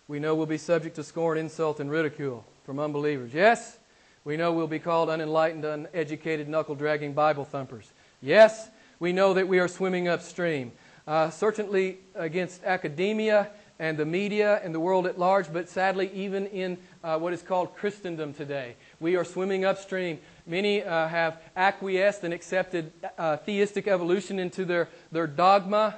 we 0.09 0.19
know 0.19 0.35
we'll 0.35 0.45
be 0.45 0.59
subject 0.59 0.97
to 0.97 1.03
scorn, 1.03 1.39
insult, 1.39 1.81
and 1.81 1.91
ridicule 1.91 2.45
from 2.67 2.79
unbelievers. 2.79 3.33
Yes, 3.33 3.79
we 4.25 4.37
know 4.37 4.53
we'll 4.53 4.67
be 4.67 4.79
called 4.79 5.09
unenlightened, 5.09 5.65
uneducated, 5.65 6.49
knuckle 6.49 6.75
dragging 6.75 7.15
Bible 7.15 7.47
thumpers. 7.47 7.91
Yes, 8.21 8.69
we 8.99 9.13
know 9.15 9.33
that 9.33 9.49
we 9.49 9.59
are 9.59 9.69
swimming 9.69 10.07
upstream 10.07 10.73
uh, 11.07 11.31
certainly 11.31 11.99
against 12.15 12.63
academia 12.63 13.51
and 13.81 13.99
the 13.99 14.05
media 14.05 14.61
and 14.63 14.75
the 14.75 14.79
world 14.79 15.07
at 15.07 15.19
large, 15.19 15.53
but 15.53 15.69
sadly, 15.69 16.11
even 16.13 16.47
in 16.47 16.79
uh, 17.03 17.19
what 17.19 17.33
is 17.33 17.43
called 17.43 17.75
Christendom 17.75 18.35
today. 18.35 18.77
We 19.01 19.17
are 19.17 19.25
swimming 19.25 19.65
upstream. 19.65 20.19
Many 20.47 20.83
uh, 20.83 21.09
have 21.09 21.41
acquiesced 21.57 22.25
and 22.25 22.35
accepted 22.35 22.93
uh, 23.19 23.37
theistic 23.39 23.87
evolution 23.87 24.39
into 24.39 24.65
their, 24.65 24.89
their 25.13 25.27
dogma. 25.27 25.97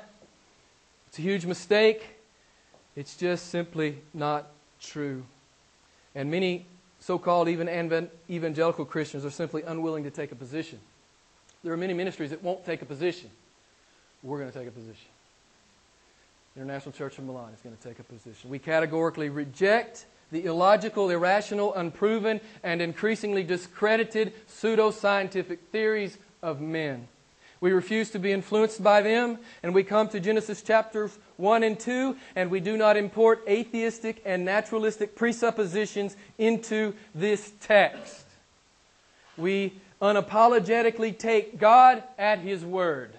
It's 1.08 1.18
a 1.18 1.22
huge 1.22 1.46
mistake. 1.46 2.02
It's 2.96 3.16
just 3.16 3.48
simply 3.48 3.98
not 4.12 4.46
true. 4.80 5.24
And 6.14 6.30
many 6.30 6.66
so 7.00 7.18
called 7.18 7.48
even 7.48 7.68
evangelical 8.30 8.84
Christians 8.84 9.24
are 9.24 9.30
simply 9.30 9.62
unwilling 9.62 10.04
to 10.04 10.10
take 10.10 10.30
a 10.30 10.36
position. 10.36 10.78
There 11.64 11.72
are 11.72 11.76
many 11.76 11.94
ministries 11.94 12.30
that 12.30 12.42
won't 12.42 12.64
take 12.64 12.82
a 12.82 12.84
position. 12.84 13.30
We're 14.22 14.38
going 14.38 14.52
to 14.52 14.58
take 14.58 14.68
a 14.68 14.72
position. 14.72 15.08
International 16.56 16.92
Church 16.92 17.18
of 17.18 17.24
Milan 17.24 17.52
is 17.54 17.60
going 17.60 17.76
to 17.76 17.82
take 17.82 17.98
a 17.98 18.04
position. 18.04 18.50
We 18.50 18.58
categorically 18.58 19.30
reject 19.30 20.06
the 20.32 20.46
illogical, 20.46 21.10
irrational, 21.10 21.74
unproven, 21.74 22.40
and 22.64 22.80
increasingly 22.80 23.44
discredited 23.44 24.32
pseudo-scientific 24.48 25.60
theories 25.70 26.16
of 26.42 26.60
men. 26.60 27.06
We 27.60 27.70
refuse 27.70 28.10
to 28.10 28.18
be 28.18 28.32
influenced 28.32 28.82
by 28.82 29.02
them, 29.02 29.38
and 29.62 29.72
we 29.72 29.84
come 29.84 30.08
to 30.08 30.18
Genesis 30.18 30.62
chapters 30.62 31.16
1 31.36 31.62
and 31.62 31.78
2, 31.78 32.16
and 32.34 32.50
we 32.50 32.58
do 32.58 32.76
not 32.76 32.96
import 32.96 33.44
atheistic 33.46 34.20
and 34.24 34.44
naturalistic 34.44 35.14
presuppositions 35.14 36.16
into 36.38 36.94
this 37.14 37.52
text. 37.60 38.24
We 39.36 39.74
unapologetically 40.00 41.16
take 41.16 41.58
God 41.58 42.02
at 42.18 42.40
His 42.40 42.64
word. 42.64 43.12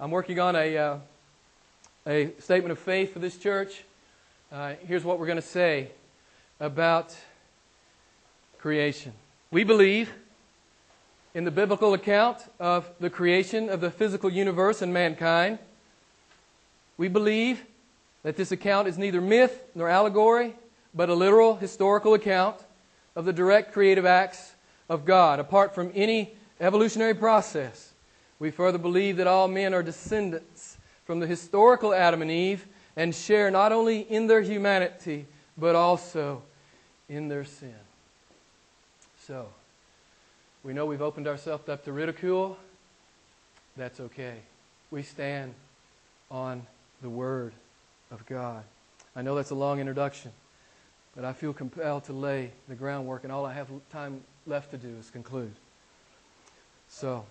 I'm 0.00 0.10
working 0.10 0.40
on 0.40 0.56
a, 0.56 0.76
uh, 0.76 0.96
a 2.06 2.32
statement 2.40 2.72
of 2.72 2.78
faith 2.78 3.12
for 3.12 3.20
this 3.20 3.38
church. 3.38 3.84
Uh, 4.52 4.74
here's 4.86 5.04
what 5.04 5.18
we're 5.18 5.26
going 5.26 5.36
to 5.36 5.42
say 5.42 5.90
about 6.60 7.16
creation. 8.58 9.12
We 9.50 9.64
believe 9.64 10.12
in 11.34 11.44
the 11.44 11.50
biblical 11.50 11.94
account 11.94 12.38
of 12.60 12.88
the 13.00 13.10
creation 13.10 13.68
of 13.68 13.80
the 13.80 13.90
physical 13.90 14.30
universe 14.30 14.82
and 14.82 14.92
mankind. 14.92 15.58
We 16.96 17.08
believe 17.08 17.64
that 18.22 18.36
this 18.36 18.52
account 18.52 18.86
is 18.86 18.98
neither 18.98 19.20
myth 19.20 19.64
nor 19.74 19.88
allegory, 19.88 20.54
but 20.94 21.08
a 21.08 21.14
literal 21.14 21.56
historical 21.56 22.14
account 22.14 22.56
of 23.16 23.24
the 23.24 23.32
direct 23.32 23.72
creative 23.72 24.06
acts 24.06 24.52
of 24.88 25.04
God, 25.04 25.40
apart 25.40 25.74
from 25.74 25.90
any 25.94 26.32
evolutionary 26.60 27.14
process. 27.14 27.92
We 28.38 28.50
further 28.50 28.78
believe 28.78 29.16
that 29.16 29.26
all 29.26 29.48
men 29.48 29.74
are 29.74 29.82
descendants 29.82 30.76
from 31.06 31.18
the 31.18 31.26
historical 31.26 31.92
Adam 31.92 32.22
and 32.22 32.30
Eve 32.30 32.66
and 32.96 33.14
share 33.14 33.50
not 33.50 33.72
only 33.72 34.00
in 34.00 34.26
their 34.26 34.40
humanity, 34.40 35.26
but 35.56 35.74
also 35.74 36.42
in 37.08 37.28
their 37.28 37.44
sin. 37.44 37.74
So, 39.26 39.46
we 40.62 40.72
know 40.72 40.86
we've 40.86 41.02
opened 41.02 41.26
ourselves 41.26 41.68
up 41.68 41.84
to 41.84 41.92
ridicule. 41.92 42.56
That's 43.76 44.00
okay. 44.00 44.36
We 44.90 45.02
stand 45.02 45.54
on 46.30 46.66
the 47.02 47.08
Word 47.08 47.52
of 48.10 48.24
God. 48.26 48.64
I 49.16 49.22
know 49.22 49.34
that's 49.34 49.50
a 49.50 49.54
long 49.54 49.80
introduction, 49.80 50.32
but 51.14 51.24
I 51.24 51.32
feel 51.32 51.52
compelled 51.52 52.04
to 52.04 52.12
lay 52.12 52.50
the 52.68 52.74
groundwork, 52.74 53.24
and 53.24 53.32
all 53.32 53.46
I 53.46 53.52
have 53.52 53.68
time 53.90 54.22
left 54.46 54.70
to 54.72 54.78
do 54.78 54.94
is 55.00 55.10
conclude. 55.10 55.52
So, 56.88 57.24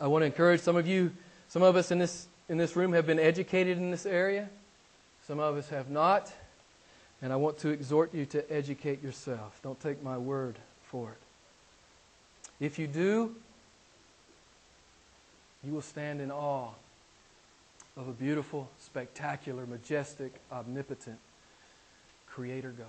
I 0.00 0.06
want 0.06 0.22
to 0.22 0.26
encourage 0.26 0.60
some 0.60 0.76
of 0.76 0.86
you, 0.86 1.12
some 1.48 1.62
of 1.62 1.74
us 1.76 1.90
in 1.90 1.98
this, 1.98 2.28
in 2.48 2.58
this 2.58 2.76
room 2.76 2.92
have 2.92 3.06
been 3.06 3.18
educated 3.18 3.78
in 3.78 3.90
this 3.90 4.06
area, 4.06 4.48
some 5.28 5.40
of 5.40 5.58
us 5.58 5.68
have 5.68 5.90
not, 5.90 6.32
and 7.20 7.34
I 7.34 7.36
want 7.36 7.58
to 7.58 7.68
exhort 7.68 8.14
you 8.14 8.24
to 8.26 8.50
educate 8.50 9.02
yourself. 9.02 9.60
Don't 9.62 9.78
take 9.78 10.02
my 10.02 10.16
word 10.16 10.56
for 10.84 11.10
it. 11.10 12.64
If 12.64 12.78
you 12.78 12.86
do, 12.86 13.36
you 15.62 15.72
will 15.72 15.82
stand 15.82 16.22
in 16.22 16.30
awe 16.30 16.70
of 17.98 18.08
a 18.08 18.12
beautiful, 18.12 18.70
spectacular, 18.80 19.66
majestic, 19.66 20.32
omnipotent 20.50 21.18
Creator 22.26 22.72
God. 22.78 22.86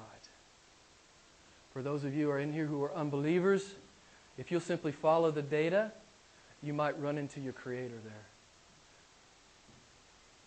For 1.73 1.83
those 1.83 2.05
of 2.05 2.15
you 2.15 2.27
who 2.27 2.31
are 2.31 2.39
in 2.39 2.53
here 2.53 2.67
who 2.67 2.81
are 2.83 2.93
unbelievers, 2.95 3.75
if 4.37 4.49
you'll 4.49 4.61
simply 4.61 4.93
follow 4.93 5.29
the 5.29 5.41
data, 5.41 5.91
you 6.63 6.71
might 6.71 6.97
run 7.01 7.17
into 7.17 7.41
your 7.41 7.53
Creator 7.53 7.97
there. 8.05 8.25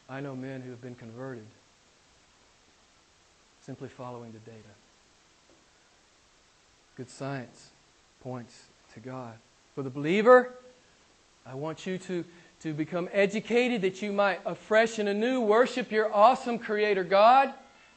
I 0.08 0.20
know 0.20 0.34
men 0.34 0.62
who 0.62 0.70
have 0.70 0.80
been 0.80 0.94
converted 0.94 1.44
simply 3.64 3.88
following 3.88 4.32
the 4.32 4.38
data. 4.38 4.62
Good 6.96 7.10
science 7.10 7.70
points 8.22 8.64
to 8.94 9.00
God. 9.00 9.34
For 9.74 9.82
the 9.82 9.90
believer, 9.90 10.52
I 11.46 11.54
want 11.54 11.86
you 11.86 11.98
to, 11.98 12.24
to 12.62 12.74
become 12.74 13.08
educated 13.12 13.82
that 13.82 14.02
you 14.02 14.12
might 14.12 14.40
afresh 14.44 14.98
and 14.98 15.08
anew 15.08 15.40
worship 15.40 15.90
your 15.90 16.12
awesome 16.14 16.58
Creator 16.58 17.04
God. 17.04 17.52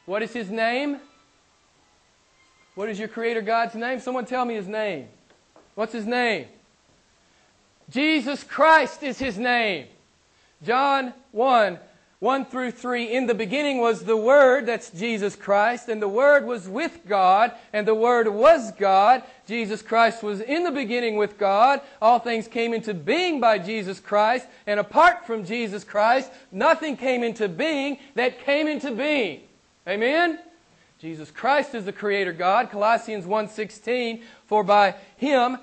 What 0.06 0.22
is 0.22 0.32
His 0.32 0.50
name? 0.50 0.98
What 2.74 2.88
is 2.88 2.98
your 2.98 3.08
Creator 3.08 3.42
God's 3.42 3.74
name? 3.74 4.00
Someone 4.00 4.24
tell 4.24 4.44
me 4.44 4.54
His 4.54 4.68
name. 4.68 5.08
What's 5.74 5.92
His 5.92 6.06
name? 6.06 6.46
Jesus 7.90 8.42
Christ 8.42 9.02
is 9.02 9.18
His 9.18 9.36
name. 9.38 9.86
John 10.64 11.12
1 11.32 11.78
1 12.20 12.46
through 12.46 12.70
3, 12.70 13.12
in 13.12 13.26
the 13.26 13.34
beginning 13.34 13.78
was 13.78 14.04
the 14.04 14.16
Word, 14.16 14.64
that's 14.64 14.90
Jesus 14.90 15.36
Christ, 15.36 15.90
and 15.90 16.00
the 16.00 16.08
Word 16.08 16.46
was 16.46 16.66
with 16.66 17.00
God, 17.06 17.52
and 17.74 17.86
the 17.86 17.94
Word 17.94 18.26
was 18.28 18.72
God. 18.72 19.22
Jesus 19.46 19.82
Christ 19.82 20.22
was 20.22 20.40
in 20.40 20.64
the 20.64 20.70
beginning 20.70 21.16
with 21.16 21.36
God. 21.36 21.82
All 22.00 22.18
things 22.18 22.48
came 22.48 22.72
into 22.72 22.94
being 22.94 23.38
by 23.38 23.58
Jesus 23.58 24.00
Christ, 24.00 24.46
and 24.66 24.80
apart 24.80 25.26
from 25.26 25.44
Jesus 25.44 25.84
Christ, 25.84 26.32
nothing 26.50 26.96
came 26.96 27.22
into 27.22 27.48
being 27.48 27.98
that 28.14 28.40
came 28.44 28.66
into 28.66 28.92
being. 28.92 29.42
Amen? 29.86 30.38
Jesus 30.98 31.30
Christ 31.30 31.74
is 31.74 31.84
the 31.84 31.92
Creator 31.92 32.32
God. 32.32 32.70
Colossians 32.70 33.26
1.16, 33.26 34.22
for 34.46 34.64
by 34.64 34.94
Him 35.18 35.58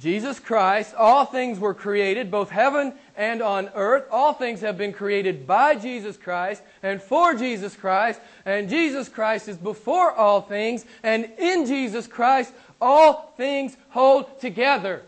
Jesus 0.00 0.38
Christ, 0.38 0.94
all 0.94 1.24
things 1.24 1.58
were 1.58 1.74
created, 1.74 2.30
both 2.30 2.50
heaven 2.50 2.92
and 3.16 3.42
on 3.42 3.68
earth. 3.74 4.06
All 4.12 4.32
things 4.32 4.60
have 4.60 4.78
been 4.78 4.92
created 4.92 5.44
by 5.44 5.74
Jesus 5.74 6.16
Christ 6.16 6.62
and 6.84 7.02
for 7.02 7.34
Jesus 7.34 7.74
Christ. 7.74 8.20
And 8.46 8.68
Jesus 8.68 9.08
Christ 9.08 9.48
is 9.48 9.56
before 9.56 10.12
all 10.12 10.40
things. 10.40 10.84
And 11.02 11.28
in 11.38 11.66
Jesus 11.66 12.06
Christ, 12.06 12.52
all 12.80 13.32
things 13.36 13.76
hold 13.90 14.40
together. 14.40 15.02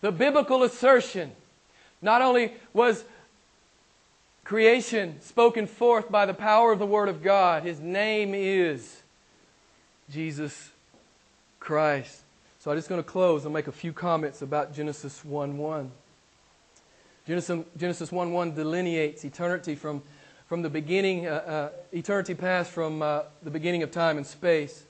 The 0.00 0.12
biblical 0.12 0.62
assertion 0.62 1.32
not 2.00 2.22
only 2.22 2.52
was 2.72 3.04
creation 4.44 5.20
spoken 5.22 5.66
forth 5.66 6.08
by 6.08 6.26
the 6.26 6.34
power 6.34 6.70
of 6.70 6.78
the 6.78 6.86
Word 6.86 7.08
of 7.08 7.20
God, 7.20 7.64
His 7.64 7.80
name 7.80 8.32
is 8.32 9.02
Jesus 10.08 10.70
Christ. 11.58 12.20
So 12.62 12.70
I'm 12.70 12.76
just 12.76 12.88
going 12.88 13.02
to 13.02 13.08
close 13.08 13.44
and 13.44 13.52
make 13.52 13.66
a 13.66 13.72
few 13.72 13.92
comments 13.92 14.40
about 14.40 14.72
Genesis 14.72 15.24
1 15.24 15.58
1. 15.58 15.90
Genesis, 17.26 17.64
Genesis 17.76 18.12
1 18.12 18.32
1 18.32 18.54
delineates 18.54 19.24
eternity 19.24 19.74
from, 19.74 20.00
from 20.46 20.62
the 20.62 20.70
beginning, 20.70 21.26
uh, 21.26 21.30
uh, 21.30 21.68
eternity 21.90 22.34
past 22.34 22.70
from 22.70 23.02
uh, 23.02 23.22
the 23.42 23.50
beginning 23.50 23.82
of 23.82 23.90
time 23.90 24.16
and 24.16 24.24
space. 24.24 24.84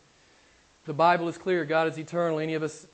The 0.85 0.93
Bible 0.93 1.31
is 1.31 1.39
clear. 1.39 1.65
God 1.65 1.89
is 1.89 1.99
eternal. 1.99 2.41
Any 2.41 2.53
of 2.53 2.63
us 2.63 2.87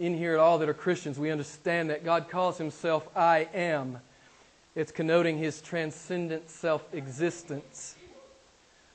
in 0.00 0.16
here 0.18 0.32
at 0.32 0.40
all 0.40 0.58
that 0.58 0.68
are 0.68 0.74
Christians, 0.74 1.16
we 1.16 1.30
understand 1.30 1.88
that 1.90 2.04
God 2.04 2.28
calls 2.28 2.58
himself 2.58 3.06
I 3.16 3.46
am. 3.54 4.00
It's 4.74 4.90
connoting 4.90 5.38
his 5.38 5.62
transcendent 5.62 6.50
self 6.50 6.82
existence 6.92 7.94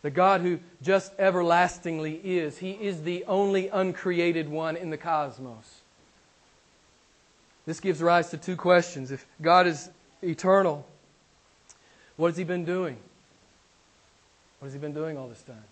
the 0.04 0.12
God 0.12 0.42
who 0.42 0.60
just 0.82 1.14
everlastingly 1.18 2.16
is. 2.24 2.60
He 2.60 2.72
is 2.72 3.02
the 3.02 3.24
only 3.26 3.70
uncreated 3.70 4.50
one 4.50 4.76
in 4.76 4.92
the 4.92 4.98
cosmos. 4.98 5.82
This 7.66 7.80
gives 7.80 8.02
rise 8.02 8.30
to 8.32 8.38
two 8.38 8.58
questions. 8.58 9.12
If 9.12 9.26
God 9.42 9.66
is 9.66 9.90
eternal, 10.22 10.86
what 12.18 12.28
has 12.28 12.38
He 12.38 12.44
been 12.44 12.66
doing? 12.66 12.98
What 14.60 14.68
has 14.68 14.74
He 14.74 14.80
been 14.80 14.94
doing 14.94 15.18
all 15.18 15.30
this 15.30 15.42
time? 15.42 15.64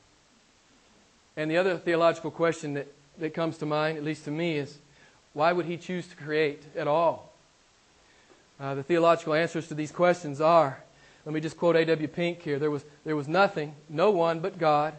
And 1.35 1.51
the 1.51 1.57
other 1.57 1.77
theological 1.77 2.31
question 2.31 2.73
that, 2.75 2.87
that 3.19 3.33
comes 3.33 3.57
to 3.57 3.65
mind, 3.65 3.97
at 3.97 4.03
least 4.05 4.23
to 4.25 4.31
me, 4.31 4.55
is 4.57 4.77
why 5.33 5.51
would 5.51 5.65
He 5.65 5.75
choose 5.75 6.07
to 6.07 6.15
create 6.15 6.63
at 6.77 6.87
all? 6.87 7.33
Uh, 8.61 8.75
the 8.75 8.83
theological 8.83 9.33
answers 9.33 9.67
to 9.67 9.73
these 9.73 9.91
questions 9.91 10.39
are 10.39 10.81
let 11.25 11.33
me 11.33 11.41
just 11.41 11.57
quote 11.57 11.75
A.W. 11.75 12.07
Pink 12.07 12.41
here. 12.41 12.57
There 12.57 12.71
was, 12.71 12.83
there 13.05 13.15
was 13.15 13.27
nothing, 13.27 13.75
no 13.89 14.11
one 14.11 14.39
but 14.39 14.57
God, 14.57 14.93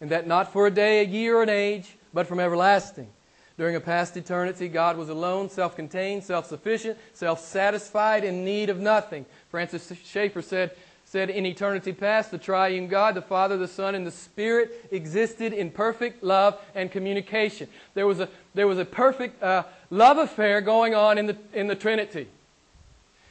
and 0.00 0.10
that 0.10 0.26
not 0.26 0.52
for 0.52 0.66
a 0.66 0.70
day, 0.70 1.00
a 1.00 1.04
year, 1.04 1.42
an 1.42 1.48
age, 1.48 1.96
but 2.12 2.26
from 2.26 2.40
everlasting. 2.40 3.08
During 3.56 3.74
a 3.74 3.80
past 3.80 4.16
eternity, 4.16 4.68
God 4.68 4.96
was 4.96 5.08
alone, 5.08 5.50
self 5.50 5.74
contained, 5.74 6.22
self 6.22 6.46
sufficient, 6.46 6.96
self 7.12 7.40
satisfied, 7.40 8.22
in 8.22 8.44
need 8.44 8.70
of 8.70 8.78
nothing. 8.78 9.26
Francis 9.50 9.92
Schaeffer 10.04 10.42
said, 10.42 10.70
said, 11.04 11.28
In 11.28 11.44
eternity 11.44 11.92
past, 11.92 12.30
the 12.30 12.38
triune 12.38 12.86
God, 12.86 13.14
the 13.14 13.22
Father, 13.22 13.56
the 13.56 13.66
Son, 13.66 13.96
and 13.96 14.06
the 14.06 14.12
Spirit 14.12 14.88
existed 14.92 15.52
in 15.52 15.72
perfect 15.72 16.22
love 16.22 16.60
and 16.76 16.90
communication. 16.90 17.68
There 17.94 18.06
was 18.06 18.20
a, 18.20 18.28
there 18.54 18.68
was 18.68 18.78
a 18.78 18.84
perfect 18.84 19.42
uh, 19.42 19.64
love 19.90 20.18
affair 20.18 20.60
going 20.60 20.94
on 20.94 21.18
in 21.18 21.26
the, 21.26 21.36
in 21.52 21.66
the 21.66 21.74
Trinity. 21.74 22.28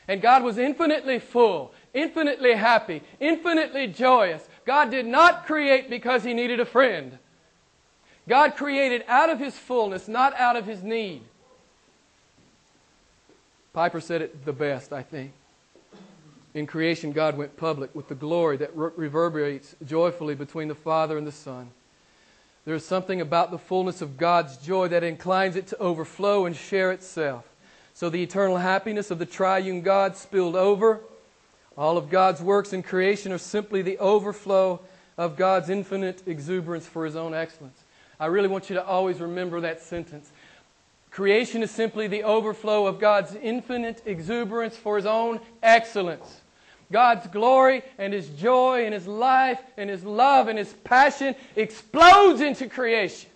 And 0.10 0.22
God 0.22 0.44
was 0.44 0.58
infinitely 0.58 1.20
full 1.20 1.74
infinitely 1.98 2.54
happy, 2.54 3.02
infinitely 3.20 3.88
joyous. 3.88 4.48
God 4.66 4.92
did 4.92 5.06
not 5.06 5.46
create 5.46 5.90
because 5.90 6.24
he 6.24 6.34
needed 6.34 6.60
a 6.60 6.66
friend. 6.66 7.18
God 8.28 8.56
created 8.56 9.04
out 9.08 9.30
of 9.30 9.40
his 9.40 9.58
fullness, 9.58 10.08
not 10.08 10.34
out 10.36 10.56
of 10.56 10.66
his 10.66 10.84
need. 10.84 11.22
Piper 13.74 14.02
said 14.02 14.22
it 14.22 14.46
the 14.46 14.54
best, 14.54 14.94
I 14.94 15.02
think. 15.02 15.32
In 16.54 16.66
creation, 16.66 17.12
God 17.12 17.38
went 17.38 17.58
public 17.58 17.94
with 17.94 18.08
the 18.08 18.16
glory 18.16 18.58
that 18.58 18.76
reverberates 18.76 19.76
joyfully 19.86 20.36
between 20.36 20.68
the 20.68 20.76
Father 20.76 21.18
and 21.18 21.26
the 21.28 21.32
Son. 21.32 21.70
There 22.66 22.76
is 22.76 22.86
something 22.86 23.22
about 23.22 23.52
the 23.52 23.58
fullness 23.58 24.02
of 24.02 24.18
God's 24.18 24.58
joy 24.58 24.90
that 24.90 25.04
inclines 25.04 25.56
it 25.56 25.68
to 25.68 25.78
overflow 25.78 26.46
and 26.46 26.56
share 26.56 26.92
itself. 26.92 27.46
So 27.94 28.10
the 28.10 28.22
eternal 28.22 28.58
happiness 28.58 29.10
of 29.10 29.20
the 29.20 29.26
triune 29.26 29.82
God 29.82 30.18
spilled 30.18 30.56
over. 30.56 31.02
All 31.78 31.98
of 31.98 32.10
God's 32.10 32.42
works 32.42 32.74
in 32.74 32.82
creation 32.82 33.32
are 33.32 33.38
simply 33.38 33.82
the 33.82 34.00
overflow 34.00 34.82
of 35.18 35.36
God's 35.36 35.70
infinite 35.70 36.24
exuberance 36.26 36.88
for 36.88 37.06
His 37.06 37.16
own 37.16 37.34
excellence. 37.34 37.80
I 38.20 38.26
really 38.28 38.48
want 38.48 38.70
you 38.70 38.76
to 38.76 38.86
always 38.86 39.20
remember 39.20 39.62
that 39.62 39.82
sentence. 39.82 40.32
Creation 41.12 41.62
is 41.62 41.70
simply 41.70 42.08
the 42.08 42.24
overflow 42.24 42.88
of 42.88 43.00
God's 43.00 43.36
infinite 43.36 44.02
exuberance 44.06 44.76
for 44.76 44.98
His 44.98 45.06
own 45.06 45.40
excellence. 45.62 46.42
God's 46.92 47.28
glory 47.28 47.84
and 47.98 48.12
His 48.12 48.30
joy 48.30 48.86
and 48.86 48.94
His 48.94 49.08
life 49.08 49.60
and 49.78 49.90
His 49.90 50.04
love 50.04 50.48
and 50.48 50.58
His 50.58 50.74
passion 50.84 51.36
explodes 51.56 52.42
into 52.42 52.68
creation. 52.68 53.30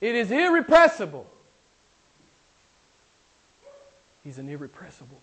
It 0.00 0.14
is 0.14 0.30
irrepressible. 0.30 1.26
He's 4.24 4.38
an 4.38 4.48
irrepressible 4.48 5.20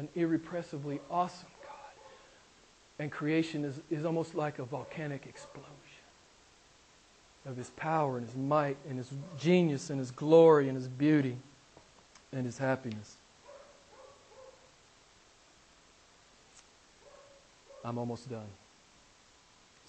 an 0.00 0.08
irrepressibly 0.16 0.98
awesome 1.10 1.50
God. 1.62 2.02
And 2.98 3.12
creation 3.12 3.66
is, 3.66 3.80
is 3.90 4.06
almost 4.06 4.34
like 4.34 4.58
a 4.58 4.64
volcanic 4.64 5.26
explosion 5.26 5.68
of 7.44 7.56
His 7.56 7.68
power 7.70 8.16
and 8.16 8.26
His 8.26 8.34
might 8.34 8.78
and 8.88 8.96
His 8.96 9.10
genius 9.38 9.90
and 9.90 9.98
His 9.98 10.10
glory 10.10 10.68
and 10.68 10.76
His 10.76 10.88
beauty 10.88 11.36
and 12.32 12.46
His 12.46 12.56
happiness. 12.56 13.16
I'm 17.84 17.98
almost 17.98 18.28
done. 18.30 18.48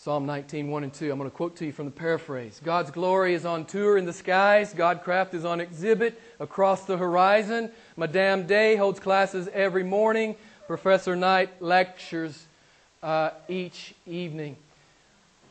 Psalm 0.03 0.25
19, 0.25 0.67
1 0.67 0.83
and 0.83 0.91
2. 0.91 1.11
I'm 1.11 1.19
going 1.19 1.29
to 1.29 1.35
quote 1.35 1.55
to 1.57 1.65
you 1.67 1.71
from 1.71 1.85
the 1.85 1.91
paraphrase. 1.91 2.59
God's 2.63 2.89
glory 2.89 3.35
is 3.35 3.45
on 3.45 3.65
tour 3.65 3.99
in 3.99 4.05
the 4.05 4.13
skies. 4.13 4.73
Godcraft 4.73 5.35
is 5.35 5.45
on 5.45 5.61
exhibit 5.61 6.19
across 6.39 6.85
the 6.85 6.97
horizon. 6.97 7.69
Madame 7.95 8.47
Day 8.47 8.75
holds 8.75 8.99
classes 8.99 9.47
every 9.53 9.83
morning. 9.83 10.35
Professor 10.65 11.15
Night 11.15 11.61
lectures 11.61 12.47
uh, 13.03 13.29
each 13.47 13.93
evening. 14.07 14.57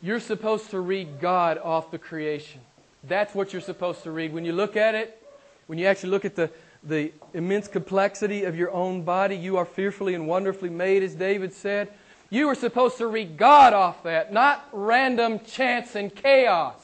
You're 0.02 0.18
supposed 0.18 0.70
to 0.70 0.80
read 0.80 1.20
God 1.20 1.56
off 1.58 1.92
the 1.92 1.98
creation. 1.98 2.60
That's 3.04 3.32
what 3.36 3.52
you're 3.52 3.62
supposed 3.62 4.02
to 4.02 4.10
read. 4.10 4.32
When 4.32 4.44
you 4.44 4.52
look 4.52 4.76
at 4.76 4.96
it, 4.96 5.24
when 5.68 5.78
you 5.78 5.86
actually 5.86 6.10
look 6.10 6.24
at 6.24 6.34
the, 6.34 6.50
the 6.82 7.12
immense 7.34 7.68
complexity 7.68 8.42
of 8.42 8.56
your 8.56 8.72
own 8.72 9.02
body, 9.02 9.36
you 9.36 9.58
are 9.58 9.64
fearfully 9.64 10.14
and 10.14 10.26
wonderfully 10.26 10.70
made, 10.70 11.04
as 11.04 11.14
David 11.14 11.52
said. 11.52 11.92
You 12.30 12.48
are 12.48 12.54
supposed 12.54 12.98
to 12.98 13.08
read 13.08 13.36
God 13.36 13.72
off 13.72 14.04
that, 14.04 14.32
not 14.32 14.68
random 14.72 15.40
chance 15.40 15.96
and 15.96 16.14
chaos. 16.14 16.76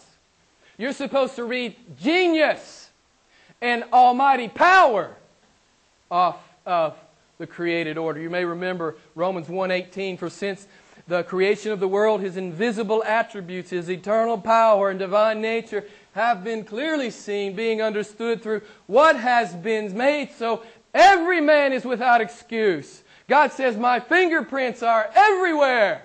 You're 0.76 0.92
supposed 0.92 1.36
to 1.36 1.44
read 1.44 1.76
genius 2.00 2.90
and 3.62 3.84
almighty 3.92 4.48
power 4.48 5.14
off 6.10 6.36
of 6.66 6.96
the 7.38 7.46
created 7.46 7.96
order. 7.96 8.20
You 8.20 8.28
may 8.28 8.44
remember 8.44 8.96
Romans 9.14 9.48
1:18 9.48 10.18
for 10.18 10.28
since 10.28 10.66
the 11.08 11.22
creation 11.22 11.70
of 11.70 11.78
the 11.78 11.88
world 11.88 12.20
his 12.20 12.36
invisible 12.36 13.04
attributes 13.04 13.70
his 13.70 13.88
eternal 13.88 14.36
power 14.36 14.90
and 14.90 14.98
divine 14.98 15.40
nature 15.40 15.84
have 16.14 16.42
been 16.42 16.64
clearly 16.64 17.10
seen 17.10 17.54
being 17.54 17.80
understood 17.80 18.42
through 18.42 18.60
what 18.86 19.16
has 19.16 19.54
been 19.54 19.96
made 19.96 20.32
so 20.32 20.62
every 20.92 21.40
man 21.40 21.72
is 21.72 21.84
without 21.84 22.20
excuse. 22.20 23.02
God 23.28 23.52
says, 23.52 23.76
My 23.76 24.00
fingerprints 24.00 24.82
are 24.82 25.10
everywhere. 25.14 26.02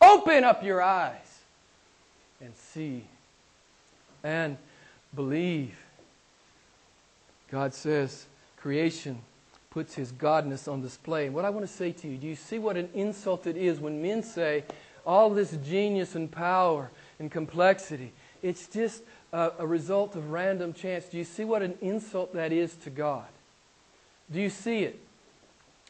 Open 0.00 0.44
up 0.44 0.64
your 0.64 0.82
eyes 0.82 1.40
and 2.40 2.54
see 2.56 3.04
and 4.24 4.56
believe. 5.14 5.76
God 7.50 7.74
says, 7.74 8.26
creation 8.56 9.20
puts 9.70 9.94
his 9.94 10.12
godness 10.12 10.70
on 10.70 10.82
display. 10.82 11.26
And 11.26 11.34
what 11.34 11.44
I 11.44 11.50
want 11.50 11.66
to 11.66 11.72
say 11.72 11.92
to 11.92 12.08
you, 12.08 12.16
do 12.16 12.26
you 12.26 12.36
see 12.36 12.58
what 12.58 12.76
an 12.76 12.88
insult 12.94 13.46
it 13.46 13.56
is 13.56 13.80
when 13.80 14.02
men 14.02 14.22
say 14.22 14.64
all 15.04 15.30
this 15.30 15.56
genius 15.64 16.14
and 16.14 16.30
power 16.30 16.90
and 17.18 17.30
complexity? 17.30 18.12
It's 18.42 18.66
just 18.66 19.02
a, 19.32 19.52
a 19.58 19.66
result 19.66 20.16
of 20.16 20.30
random 20.30 20.72
chance. 20.72 21.06
Do 21.06 21.18
you 21.18 21.24
see 21.24 21.44
what 21.44 21.62
an 21.62 21.74
insult 21.80 22.34
that 22.34 22.52
is 22.52 22.74
to 22.76 22.90
God? 22.90 23.26
Do 24.30 24.40
you 24.40 24.50
see 24.50 24.84
it? 24.84 24.98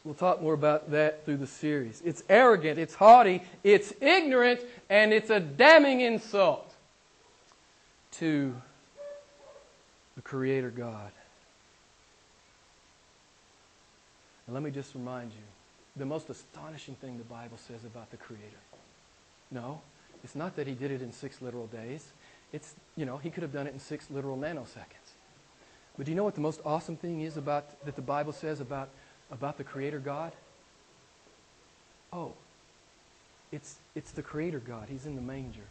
We'll 0.03 0.15
talk 0.15 0.41
more 0.41 0.53
about 0.53 0.91
that 0.91 1.23
through 1.23 1.37
the 1.37 1.47
series. 1.47 2.01
It's 2.03 2.23
arrogant, 2.27 2.77
it's 2.77 2.93
haughty, 2.93 3.41
it's 3.63 3.93
ignorant, 4.01 4.59
and 4.89 5.13
it's 5.13 5.29
a 5.29 5.39
damning 5.39 6.01
insult 6.01 6.73
to 8.13 8.53
the 10.15 10.21
Creator 10.21 10.71
God. 10.71 11.11
And 14.45 14.53
let 14.53 14.61
me 14.61 14.71
just 14.71 14.93
remind 14.93 15.31
you 15.31 15.37
the 15.95 16.05
most 16.05 16.29
astonishing 16.29 16.95
thing 16.95 17.17
the 17.17 17.23
Bible 17.23 17.57
says 17.57 17.85
about 17.85 18.11
the 18.11 18.17
Creator. 18.17 18.43
No, 19.51 19.79
it's 20.21 20.35
not 20.35 20.57
that 20.57 20.67
He 20.67 20.73
did 20.73 20.91
it 20.91 21.01
in 21.01 21.13
six 21.13 21.41
literal 21.41 21.67
days. 21.67 22.05
It's, 22.51 22.75
you 22.97 23.05
know, 23.05 23.17
He 23.17 23.29
could 23.29 23.43
have 23.43 23.53
done 23.53 23.67
it 23.67 23.73
in 23.73 23.79
six 23.79 24.11
literal 24.11 24.37
nanoseconds. 24.37 25.13
But 25.95 26.07
do 26.07 26.11
you 26.11 26.17
know 26.17 26.23
what 26.23 26.35
the 26.35 26.41
most 26.41 26.59
awesome 26.65 26.97
thing 26.97 27.21
is 27.21 27.37
about 27.37 27.85
that 27.85 27.95
the 27.95 28.01
Bible 28.01 28.33
says 28.33 28.59
about 28.59 28.89
about 29.33 29.57
the 29.57 29.63
Creator 29.63 29.99
God? 29.99 30.31
Oh, 32.13 32.31
it's, 33.51 33.77
it's 33.95 34.11
the 34.11 34.21
Creator 34.21 34.59
God. 34.59 34.87
He's 34.89 35.05
in 35.05 35.15
the 35.15 35.21
manger. 35.21 35.67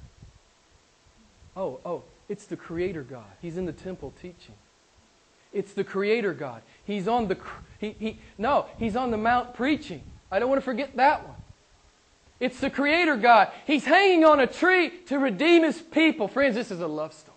Oh, 1.57 1.79
oh, 1.87 2.03
it's 2.29 2.47
the 2.47 2.57
Creator 2.57 3.03
God. 3.03 3.25
He's 3.41 3.57
in 3.57 3.65
the 3.65 3.73
temple 3.73 4.13
teaching. 4.21 4.55
It's 5.53 5.73
the 5.73 5.85
Creator 5.85 6.35
God. 6.35 6.63
He's 6.85 7.07
on 7.07 7.29
the, 7.29 7.39
he, 7.79 7.95
he, 7.99 8.19
no, 8.39 8.67
he's 8.79 8.97
on 8.97 9.11
the 9.11 9.17
mount 9.17 9.55
preaching. 9.55 10.03
I 10.31 10.39
don't 10.39 10.49
want 10.49 10.61
to 10.61 10.65
forget 10.65 10.97
that 10.97 11.27
one. 11.27 11.37
It's 12.41 12.59
the 12.59 12.71
Creator 12.71 13.17
God. 13.17 13.53
He's 13.67 13.85
hanging 13.85 14.25
on 14.25 14.41
a 14.41 14.47
tree 14.49 14.91
to 15.07 15.19
redeem 15.19 15.63
His 15.63 15.81
people. 15.81 16.27
Friends, 16.27 16.57
this 16.57 16.73
is 16.73 16.81
a 16.81 16.89
love 16.89 17.13
story. 17.13 17.37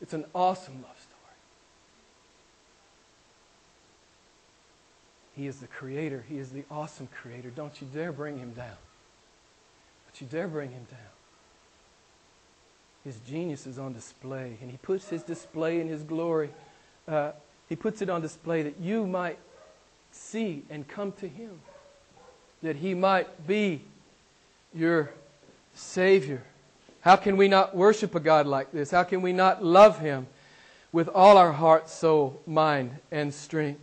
It's 0.00 0.12
an 0.12 0.24
awesome 0.34 0.82
love 0.82 0.97
He 5.38 5.46
is 5.46 5.58
the 5.58 5.68
creator. 5.68 6.24
He 6.28 6.38
is 6.38 6.50
the 6.50 6.64
awesome 6.68 7.08
creator. 7.22 7.50
Don't 7.50 7.80
you 7.80 7.86
dare 7.94 8.10
bring 8.10 8.38
him 8.38 8.50
down. 8.54 8.76
Don't 10.06 10.20
you 10.20 10.26
dare 10.26 10.48
bring 10.48 10.72
him 10.72 10.84
down. 10.90 10.98
His 13.04 13.20
genius 13.20 13.64
is 13.64 13.78
on 13.78 13.92
display, 13.92 14.56
and 14.60 14.68
he 14.68 14.76
puts 14.78 15.08
his 15.08 15.22
display 15.22 15.80
in 15.80 15.86
his 15.86 16.02
glory. 16.02 16.50
Uh, 17.06 17.30
he 17.68 17.76
puts 17.76 18.02
it 18.02 18.10
on 18.10 18.20
display 18.20 18.62
that 18.62 18.80
you 18.80 19.06
might 19.06 19.38
see 20.10 20.64
and 20.70 20.88
come 20.88 21.12
to 21.12 21.28
him, 21.28 21.60
that 22.60 22.74
he 22.74 22.92
might 22.92 23.46
be 23.46 23.82
your 24.74 25.08
Savior. 25.72 26.42
How 27.02 27.14
can 27.14 27.36
we 27.36 27.46
not 27.46 27.76
worship 27.76 28.16
a 28.16 28.20
God 28.20 28.48
like 28.48 28.72
this? 28.72 28.90
How 28.90 29.04
can 29.04 29.22
we 29.22 29.32
not 29.32 29.62
love 29.62 30.00
him 30.00 30.26
with 30.90 31.08
all 31.08 31.38
our 31.38 31.52
heart, 31.52 31.88
soul, 31.88 32.42
mind, 32.44 32.96
and 33.12 33.32
strength? 33.32 33.80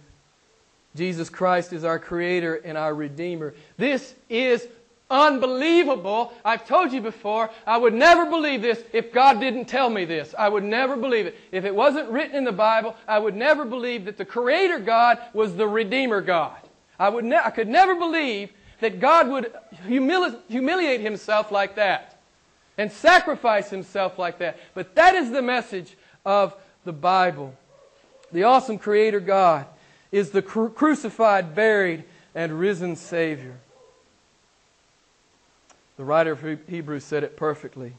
Jesus 0.96 1.30
Christ 1.30 1.74
is 1.74 1.84
our 1.84 2.00
Creator 2.00 2.56
and 2.64 2.78
our 2.78 2.94
Redeemer. 2.96 3.54
This 3.78 4.16
is 4.30 4.68
unbelievable. 5.10 6.34
I've 6.44 6.66
told 6.66 6.92
you 6.92 7.02
before, 7.02 7.50
I 7.68 7.78
would 7.78 7.94
never 7.94 8.26
believe 8.26 8.62
this 8.62 8.82
if 8.94 9.12
God 9.12 9.40
didn't 9.40 9.66
tell 9.66 9.90
me 9.90 10.06
this. 10.06 10.34
I 10.38 10.50
would 10.50 10.64
never 10.64 10.96
believe 10.96 11.28
it. 11.28 11.38
If 11.52 11.66
it 11.66 11.76
wasn't 11.76 12.10
written 12.10 12.36
in 12.36 12.44
the 12.44 12.52
Bible, 12.52 12.96
I 13.08 13.20
would 13.20 13.36
never 13.36 13.66
believe 13.66 14.06
that 14.06 14.18
the 14.18 14.26
Creator 14.26 14.80
God 14.80 15.20
was 15.34 15.56
the 15.56 15.68
Redeemer 15.68 16.22
God. 16.22 16.58
I, 16.98 17.10
would 17.10 17.26
ne- 17.26 17.42
I 17.44 17.50
could 17.50 17.68
never 17.68 17.96
believe 17.96 18.52
that 18.80 19.00
God 19.00 19.28
would 19.30 19.54
humili- 19.86 20.40
humiliate 20.48 21.02
Himself 21.02 21.52
like 21.52 21.76
that 21.76 22.20
and 22.78 22.92
sacrifice 22.92 23.70
Himself 23.70 24.18
like 24.18 24.40
that. 24.40 24.58
But 24.74 24.96
that 24.96 25.16
is 25.16 25.30
the 25.30 25.42
message 25.42 25.96
of 26.26 26.56
the 26.86 26.94
Bible. 26.94 27.54
The 28.32 28.44
awesome 28.44 28.78
Creator 28.78 29.20
God 29.20 29.68
is 30.16 30.30
the 30.30 30.42
cru- 30.42 30.70
crucified, 30.70 31.54
buried, 31.54 32.06
and 32.34 32.58
risen 32.58 32.96
Savior. 32.96 33.58
The 35.98 36.06
writer 36.06 36.32
of 36.32 36.70
Hebrews 36.70 37.04
said 37.04 37.26
it 37.26 37.36
perfectly. 37.36 37.92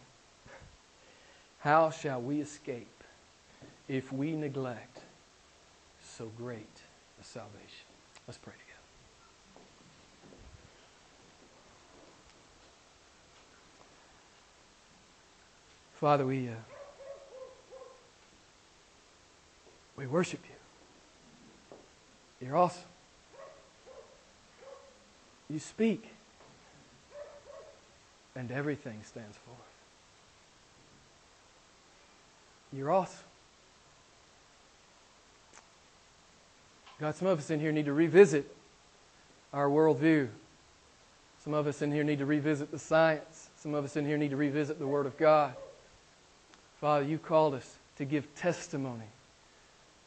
How 1.58 1.90
shall 1.90 2.22
we 2.22 2.40
escape 2.40 3.04
if 3.86 4.10
we 4.10 4.32
neglect 4.32 5.00
so 6.02 6.30
great 6.38 6.80
a 7.20 7.24
salvation? 7.24 7.86
Let's 8.26 8.38
pray 8.38 8.54
together. 8.54 8.64
Father, 15.96 16.24
we, 16.24 16.48
uh, 16.48 16.52
we 19.98 20.06
worship 20.06 20.40
you. 20.48 20.55
You're 22.40 22.56
awesome. 22.56 22.82
You 25.48 25.58
speak, 25.58 26.08
and 28.34 28.50
everything 28.50 29.00
stands 29.04 29.36
forth. 29.36 29.58
You're 32.72 32.90
awesome. 32.90 33.24
God, 36.98 37.14
some 37.14 37.28
of 37.28 37.38
us 37.38 37.50
in 37.50 37.60
here 37.60 37.72
need 37.72 37.84
to 37.86 37.92
revisit 37.92 38.54
our 39.52 39.68
worldview. 39.68 40.28
Some 41.44 41.54
of 41.54 41.66
us 41.66 41.80
in 41.80 41.92
here 41.92 42.02
need 42.02 42.18
to 42.18 42.26
revisit 42.26 42.70
the 42.70 42.78
science. 42.78 43.50
Some 43.56 43.74
of 43.74 43.84
us 43.84 43.96
in 43.96 44.04
here 44.04 44.18
need 44.18 44.30
to 44.30 44.36
revisit 44.36 44.78
the 44.78 44.86
Word 44.86 45.06
of 45.06 45.16
God. 45.16 45.54
Father, 46.80 47.04
you 47.04 47.18
called 47.18 47.54
us 47.54 47.76
to 47.98 48.04
give 48.04 48.34
testimony 48.34 49.06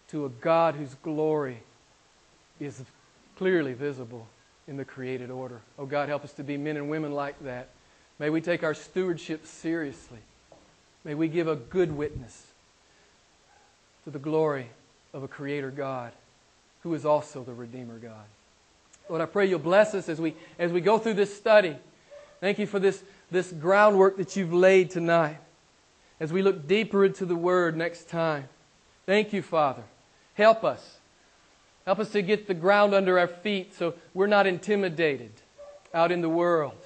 to 0.10 0.26
a 0.26 0.30
God 0.30 0.76
whose 0.76 0.96
glory 0.96 1.60
is 2.60 2.82
clearly 3.38 3.74
visible 3.74 4.28
in 4.68 4.78
the 4.78 4.86
created 4.86 5.32
order. 5.32 5.62
Oh 5.78 5.86
God, 5.86 6.10
help 6.10 6.24
us 6.24 6.34
to 6.34 6.44
be 6.44 6.58
men 6.58 6.78
and 6.78 6.90
women 6.90 7.12
like 7.12 7.42
that. 7.44 7.70
May 8.20 8.30
we 8.30 8.42
take 8.42 8.64
our 8.64 8.74
stewardship 8.74 9.46
seriously. 9.46 10.20
May 11.04 11.16
we 11.16 11.28
give 11.28 11.48
a 11.48 11.56
good 11.56 11.92
witness 11.92 12.48
to 14.04 14.12
the 14.12 14.20
glory 14.20 14.68
of 15.14 15.24
a 15.24 15.28
creator 15.28 15.72
God 15.72 16.12
who 16.84 16.94
is 16.94 17.06
also 17.06 17.44
the 17.44 17.54
Redeemer 17.54 17.98
God. 17.98 18.26
Lord, 19.08 19.22
I 19.22 19.26
pray 19.26 19.48
you'll 19.48 19.60
bless 19.60 19.96
us 19.96 20.08
as 20.08 20.22
we, 20.22 20.36
as 20.60 20.72
we 20.72 20.82
go 20.82 20.98
through 20.98 21.16
this 21.16 21.36
study. 21.36 21.76
Thank 22.42 22.60
you 22.60 22.68
for 22.68 22.80
this, 22.80 23.02
this 23.32 23.52
groundwork 23.52 24.18
that 24.18 24.36
you've 24.36 24.54
laid 24.54 24.92
tonight 24.92 25.38
as 26.20 26.32
we 26.32 26.42
look 26.42 26.68
deeper 26.68 27.06
into 27.06 27.26
the 27.26 27.36
Word 27.36 27.76
next 27.76 28.10
time. 28.10 28.48
Thank 29.06 29.34
you, 29.34 29.42
Father. 29.42 29.84
Help 30.36 30.64
us. 30.64 30.99
Help 31.86 32.00
us 32.00 32.12
to 32.12 32.22
get 32.22 32.48
the 32.48 32.54
ground 32.54 32.94
under 32.94 33.18
our 33.18 33.28
feet 33.28 33.74
so 33.74 33.96
we're 34.14 34.28
not 34.28 34.46
intimidated 34.46 35.32
out 35.94 36.12
in 36.12 36.22
the 36.22 36.30
world. 36.30 36.86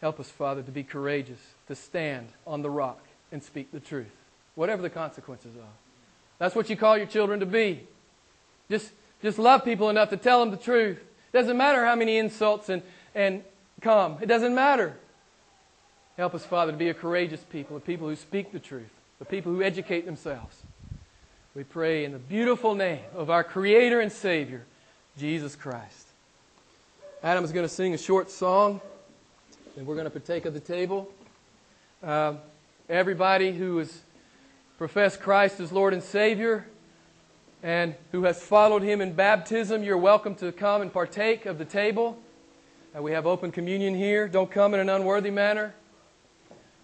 Help 0.00 0.18
us, 0.18 0.28
Father, 0.28 0.62
to 0.62 0.70
be 0.70 0.82
courageous, 0.82 1.38
to 1.68 1.74
stand 1.74 2.28
on 2.46 2.62
the 2.62 2.70
rock 2.70 3.00
and 3.30 3.42
speak 3.42 3.70
the 3.72 3.80
truth, 3.80 4.10
whatever 4.56 4.82
the 4.82 4.90
consequences 4.90 5.56
are. 5.56 5.74
That's 6.38 6.54
what 6.54 6.68
you 6.68 6.76
call 6.76 6.96
your 6.96 7.06
children 7.06 7.40
to 7.40 7.46
be. 7.46 7.86
Just, 8.68 8.90
just 9.22 9.38
love 9.38 9.64
people 9.64 9.90
enough 9.90 10.10
to 10.10 10.16
tell 10.16 10.40
them 10.40 10.50
the 10.50 10.56
truth. 10.56 10.98
It 10.98 11.36
doesn't 11.36 11.56
matter 11.56 11.84
how 11.84 11.94
many 11.94 12.18
insults 12.18 12.68
and, 12.68 12.82
and 13.14 13.44
come. 13.80 14.18
It 14.20 14.26
doesn't 14.26 14.54
matter. 14.54 14.96
Help 16.16 16.34
us, 16.34 16.44
Father, 16.44 16.72
to 16.72 16.78
be 16.78 16.88
a 16.88 16.94
courageous 16.94 17.44
people, 17.50 17.76
a 17.76 17.80
people 17.80 18.08
who 18.08 18.16
speak 18.16 18.52
the 18.52 18.58
truth, 18.58 18.90
the 19.18 19.24
people 19.24 19.52
who 19.52 19.62
educate 19.62 20.04
themselves. 20.04 20.61
We 21.54 21.64
pray 21.64 22.06
in 22.06 22.12
the 22.12 22.18
beautiful 22.18 22.74
name 22.74 23.02
of 23.14 23.28
our 23.28 23.44
Creator 23.44 24.00
and 24.00 24.10
Savior, 24.10 24.64
Jesus 25.18 25.54
Christ. 25.54 26.08
Adam 27.22 27.44
is 27.44 27.52
going 27.52 27.68
to 27.68 27.72
sing 27.72 27.92
a 27.92 27.98
short 27.98 28.30
song, 28.30 28.80
and 29.76 29.86
we're 29.86 29.96
going 29.96 30.06
to 30.06 30.10
partake 30.10 30.46
of 30.46 30.54
the 30.54 30.60
table. 30.60 31.12
Uh, 32.02 32.36
everybody 32.88 33.52
who 33.52 33.76
has 33.76 34.00
professed 34.78 35.20
Christ 35.20 35.60
as 35.60 35.70
Lord 35.72 35.92
and 35.92 36.02
Savior 36.02 36.66
and 37.62 37.96
who 38.12 38.24
has 38.24 38.42
followed 38.42 38.80
Him 38.80 39.02
in 39.02 39.12
baptism, 39.12 39.82
you're 39.82 39.98
welcome 39.98 40.34
to 40.36 40.52
come 40.52 40.80
and 40.80 40.90
partake 40.90 41.44
of 41.44 41.58
the 41.58 41.66
table. 41.66 42.18
Uh, 42.96 43.02
we 43.02 43.12
have 43.12 43.26
open 43.26 43.52
communion 43.52 43.94
here. 43.94 44.26
Don't 44.26 44.50
come 44.50 44.72
in 44.72 44.80
an 44.80 44.88
unworthy 44.88 45.30
manner. 45.30 45.74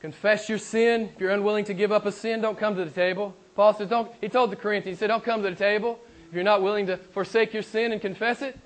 Confess 0.01 0.51
your 0.51 0.59
sin. 0.59 1.09
If 1.15 1.23
you're 1.23 1.31
unwilling 1.31 1.65
to 1.65 1.75
give 1.75 1.91
up 1.91 2.05
a 2.05 2.13
sin, 2.13 2.43
don't 2.43 2.59
come 2.59 2.77
to 2.77 2.85
the 2.85 2.91
table. 2.91 3.35
Paul 3.59 3.75
says, 3.75 3.89
don't, 3.89 4.09
he 4.21 4.29
told 4.29 4.53
the 4.53 4.57
Corinthians, 4.57 4.99
he 4.99 5.01
said, 5.01 5.09
don't 5.09 5.25
come 5.25 5.43
to 5.43 5.51
the 5.51 5.57
table 5.57 5.99
if 6.29 6.33
you're 6.33 6.45
not 6.45 6.63
willing 6.63 6.87
to 6.87 6.97
forsake 6.97 7.53
your 7.53 7.65
sin 7.65 7.91
and 7.91 8.01
confess 8.01 8.41
it. 8.41 8.57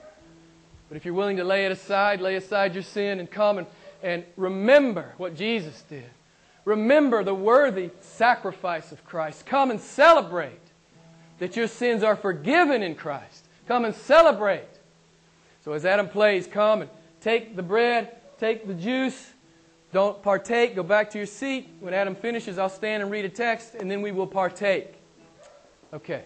But 0.90 0.96
if 0.98 1.06
you're 1.06 1.14
willing 1.14 1.38
to 1.38 1.44
lay 1.44 1.64
it 1.64 1.72
aside, 1.72 2.20
lay 2.20 2.36
aside 2.36 2.74
your 2.74 2.82
sin 2.82 3.18
and 3.18 3.30
come 3.30 3.56
and, 3.56 3.66
and 4.02 4.22
remember 4.36 5.14
what 5.16 5.34
Jesus 5.34 5.80
did. 5.88 6.04
Remember 6.66 7.24
the 7.24 7.34
worthy 7.34 7.88
sacrifice 8.00 8.92
of 8.92 9.02
Christ. 9.06 9.46
Come 9.46 9.70
and 9.70 9.80
celebrate 9.80 10.60
that 11.38 11.56
your 11.56 11.68
sins 11.68 12.02
are 12.02 12.14
forgiven 12.14 12.82
in 12.82 12.94
Christ. 12.94 13.46
Come 13.66 13.86
and 13.86 13.94
celebrate. 13.94 14.68
So 15.64 15.72
as 15.72 15.86
Adam 15.86 16.10
plays, 16.10 16.46
come 16.46 16.82
and 16.82 16.90
take 17.22 17.56
the 17.56 17.62
bread, 17.62 18.14
take 18.38 18.66
the 18.66 18.74
juice. 18.74 19.31
Don't 19.92 20.22
partake. 20.22 20.74
Go 20.74 20.82
back 20.82 21.10
to 21.10 21.18
your 21.18 21.26
seat. 21.26 21.68
When 21.80 21.92
Adam 21.92 22.14
finishes, 22.14 22.58
I'll 22.58 22.68
stand 22.68 23.02
and 23.02 23.12
read 23.12 23.26
a 23.26 23.28
text, 23.28 23.74
and 23.74 23.90
then 23.90 24.00
we 24.00 24.10
will 24.10 24.26
partake. 24.26 24.94
Okay. 25.92 26.24